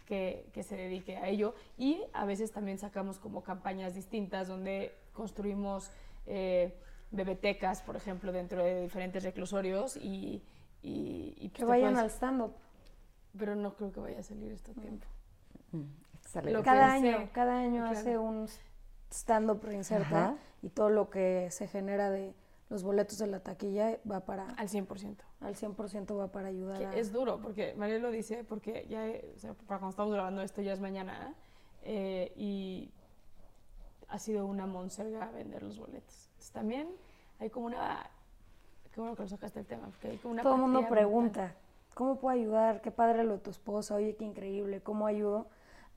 [0.06, 1.56] que, que se dedique a ello.
[1.78, 5.92] Y a veces también sacamos como campañas distintas donde construimos
[6.28, 6.74] eh,
[7.12, 10.42] bebetecas, por ejemplo, dentro de diferentes reclusorios y...
[10.84, 12.54] y, y, pues, Que vayan puedes- al stand-up.
[13.38, 15.06] Pero no creo que vaya a salir este tiempo.
[16.64, 17.14] Cada pensé.
[17.16, 17.98] año, cada año Claro.
[18.00, 18.48] hace un
[19.10, 20.36] stand-up reinserta Ajá.
[20.62, 22.34] y todo lo que se genera de
[22.70, 25.18] los boletos de la taquilla va para, Al 100%.
[25.42, 26.94] al 100% va para ayudar Que a...
[26.96, 29.06] es duro, porque María lo dice, porque ya,
[29.36, 31.36] o sea, para cuando estamos grabando esto ya es mañana,
[31.84, 32.92] eh, y
[34.08, 36.28] ha sido una monserga vender los boletos.
[36.30, 36.88] Entonces, también
[37.40, 38.10] hay como una...
[38.94, 40.44] Qué bueno que lo sacaste el tema, porque hay como una...
[40.44, 41.56] Todo el mundo pregunta,
[41.94, 42.82] ¿cómo puedo ayudar?
[42.82, 45.48] Qué padre lo de tu esposa, oye, qué increíble, ¿cómo ayudo?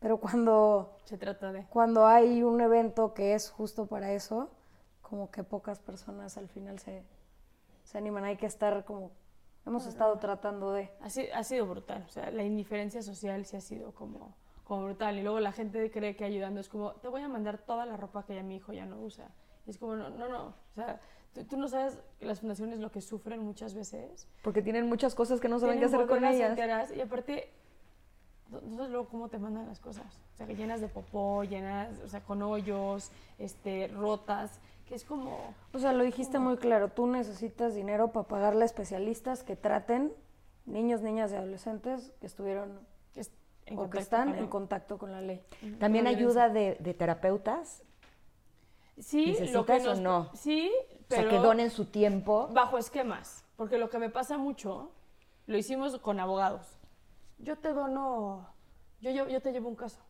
[0.05, 0.99] Pero cuando.
[1.05, 1.65] Se trata de...
[1.65, 4.51] cuando hay un evento que es justo para eso,
[5.01, 7.03] como que pocas personas al final se,
[7.85, 8.25] se animan.
[8.25, 9.13] Hay que estar como,
[9.65, 10.91] hemos estado tratando de...
[11.01, 14.85] Ha sido, ha sido brutal, o sea, la indiferencia social sí ha sido como, como
[14.85, 15.17] brutal.
[15.17, 17.97] Y luego la gente cree que ayudando es como, te voy a mandar toda la
[17.97, 19.31] ropa que ya mi hijo ya no usa.
[19.65, 20.49] Y es como, no, no, no.
[20.49, 21.01] O sea,
[21.33, 24.29] tú, tú no sabes que las fundaciones lo que sufren muchas veces.
[24.43, 26.51] Porque tienen muchas cosas que no saben qué hacer con ellas.
[26.51, 27.55] enteras y aparte,
[28.51, 30.07] sabes luego cómo te mandan las cosas.
[30.35, 35.05] O sea, que llenas de popó, llenas, o sea, con hoyos, este, rotas, que es
[35.05, 35.55] como...
[35.73, 40.13] O sea, lo dijiste muy claro, tú necesitas dinero para pagarle a especialistas que traten
[40.67, 42.81] niños, niñas y adolescentes que estuvieron
[43.15, 43.31] es-
[43.67, 45.43] en o que contacto están con- en contacto con la ley.
[45.79, 47.83] También ayuda de, de terapeutas,
[48.99, 50.31] Sí, lo que ¿Necesitas o no?
[50.35, 51.23] Sí, o pero...
[51.23, 52.49] sea, que donen su tiempo.
[52.53, 54.93] bajo esquemas, porque lo que me pasa mucho,
[55.49, 56.79] lo hicimos con abogados.
[57.39, 58.49] Yo te dono,
[59.01, 60.01] yo, lle- yo te llevo un caso,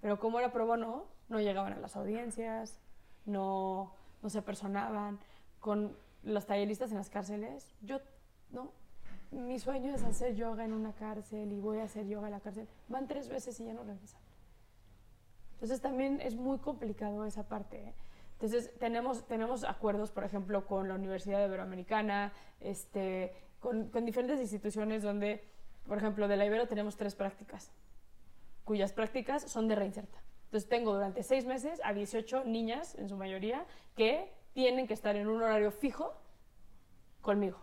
[0.00, 2.80] pero como era pro bono, no llegaban a las audiencias,
[3.26, 3.92] no,
[4.22, 5.18] no se personaban.
[5.60, 7.98] Con los talleristas en las cárceles, yo,
[8.50, 8.70] no,
[9.30, 12.40] mi sueño es hacer yoga en una cárcel y voy a hacer yoga en la
[12.40, 12.68] cárcel.
[12.88, 14.20] Van tres veces y ya no regresan.
[15.54, 17.88] Entonces también es muy complicado esa parte.
[17.88, 17.94] ¿eh?
[18.34, 25.44] Entonces tenemos, tenemos acuerdos, por ejemplo, con la Universidad Iberoamericana, este, con diferentes instituciones donde,
[25.88, 27.70] por ejemplo, de la Ibero tenemos tres prácticas,
[28.64, 30.18] cuyas prácticas son de reinserta.
[30.44, 33.64] Entonces tengo durante seis meses a 18 niñas, en su mayoría,
[33.96, 36.14] que tienen que estar en un horario fijo
[37.20, 37.58] conmigo.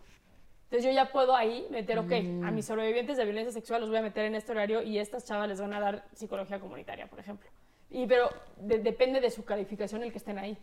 [0.65, 2.11] Entonces yo ya puedo ahí meter, ok,
[2.43, 5.25] a mis sobrevivientes de violencia sexual los voy a meter en este horario y estas
[5.25, 7.47] chavas les van a dar psicología comunitaria, por ejemplo.
[7.89, 10.57] Y, pero de- depende de su calificación el que estén ahí.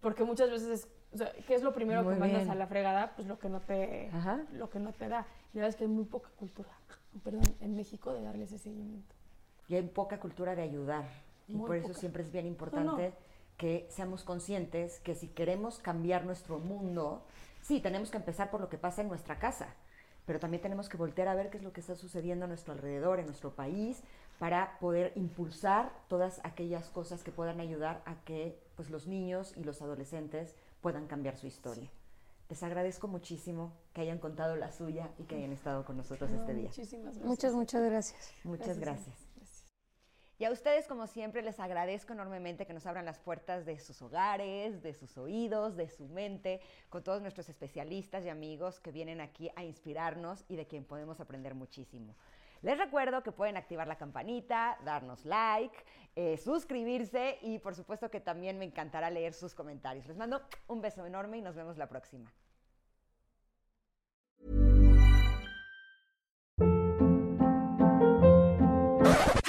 [0.00, 2.50] Porque muchas veces es, o sea, ¿qué es lo primero Muy que mandas bien.
[2.50, 3.12] a la fregada?
[3.16, 4.42] Pues lo que no te, Ajá.
[4.52, 5.26] lo que no te da.
[5.54, 6.68] Y la verdad es que hay muy poca cultura,
[7.22, 9.14] perdón, en México de darle ese seguimiento.
[9.68, 11.08] Y hay poca cultura de ayudar.
[11.46, 12.00] Y Muy por eso poca.
[12.00, 13.14] siempre es bien importante
[13.56, 17.22] que seamos conscientes que si queremos cambiar nuestro mundo,
[17.62, 19.68] sí, tenemos que empezar por lo que pasa en nuestra casa,
[20.26, 22.72] pero también tenemos que voltear a ver qué es lo que está sucediendo a nuestro
[22.72, 24.02] alrededor, en nuestro país,
[24.40, 29.62] para poder impulsar todas aquellas cosas que puedan ayudar a que pues, los niños y
[29.62, 31.88] los adolescentes puedan cambiar su historia.
[32.54, 36.54] Les agradezco muchísimo que hayan contado la suya y que hayan estado con nosotros este
[36.54, 36.68] día.
[36.68, 37.26] Muchísimas gracias.
[37.26, 38.32] Muchas, muchas gracias.
[38.44, 39.26] Muchas gracias.
[39.34, 39.74] Gracias.
[40.38, 44.00] Y a ustedes, como siempre, les agradezco enormemente que nos abran las puertas de sus
[44.02, 49.20] hogares, de sus oídos, de su mente, con todos nuestros especialistas y amigos que vienen
[49.20, 52.14] aquí a inspirarnos y de quien podemos aprender muchísimo.
[52.62, 55.76] Les recuerdo que pueden activar la campanita, darnos like,
[56.14, 60.06] eh, suscribirse y por supuesto que también me encantará leer sus comentarios.
[60.06, 62.32] Les mando un beso enorme y nos vemos la próxima.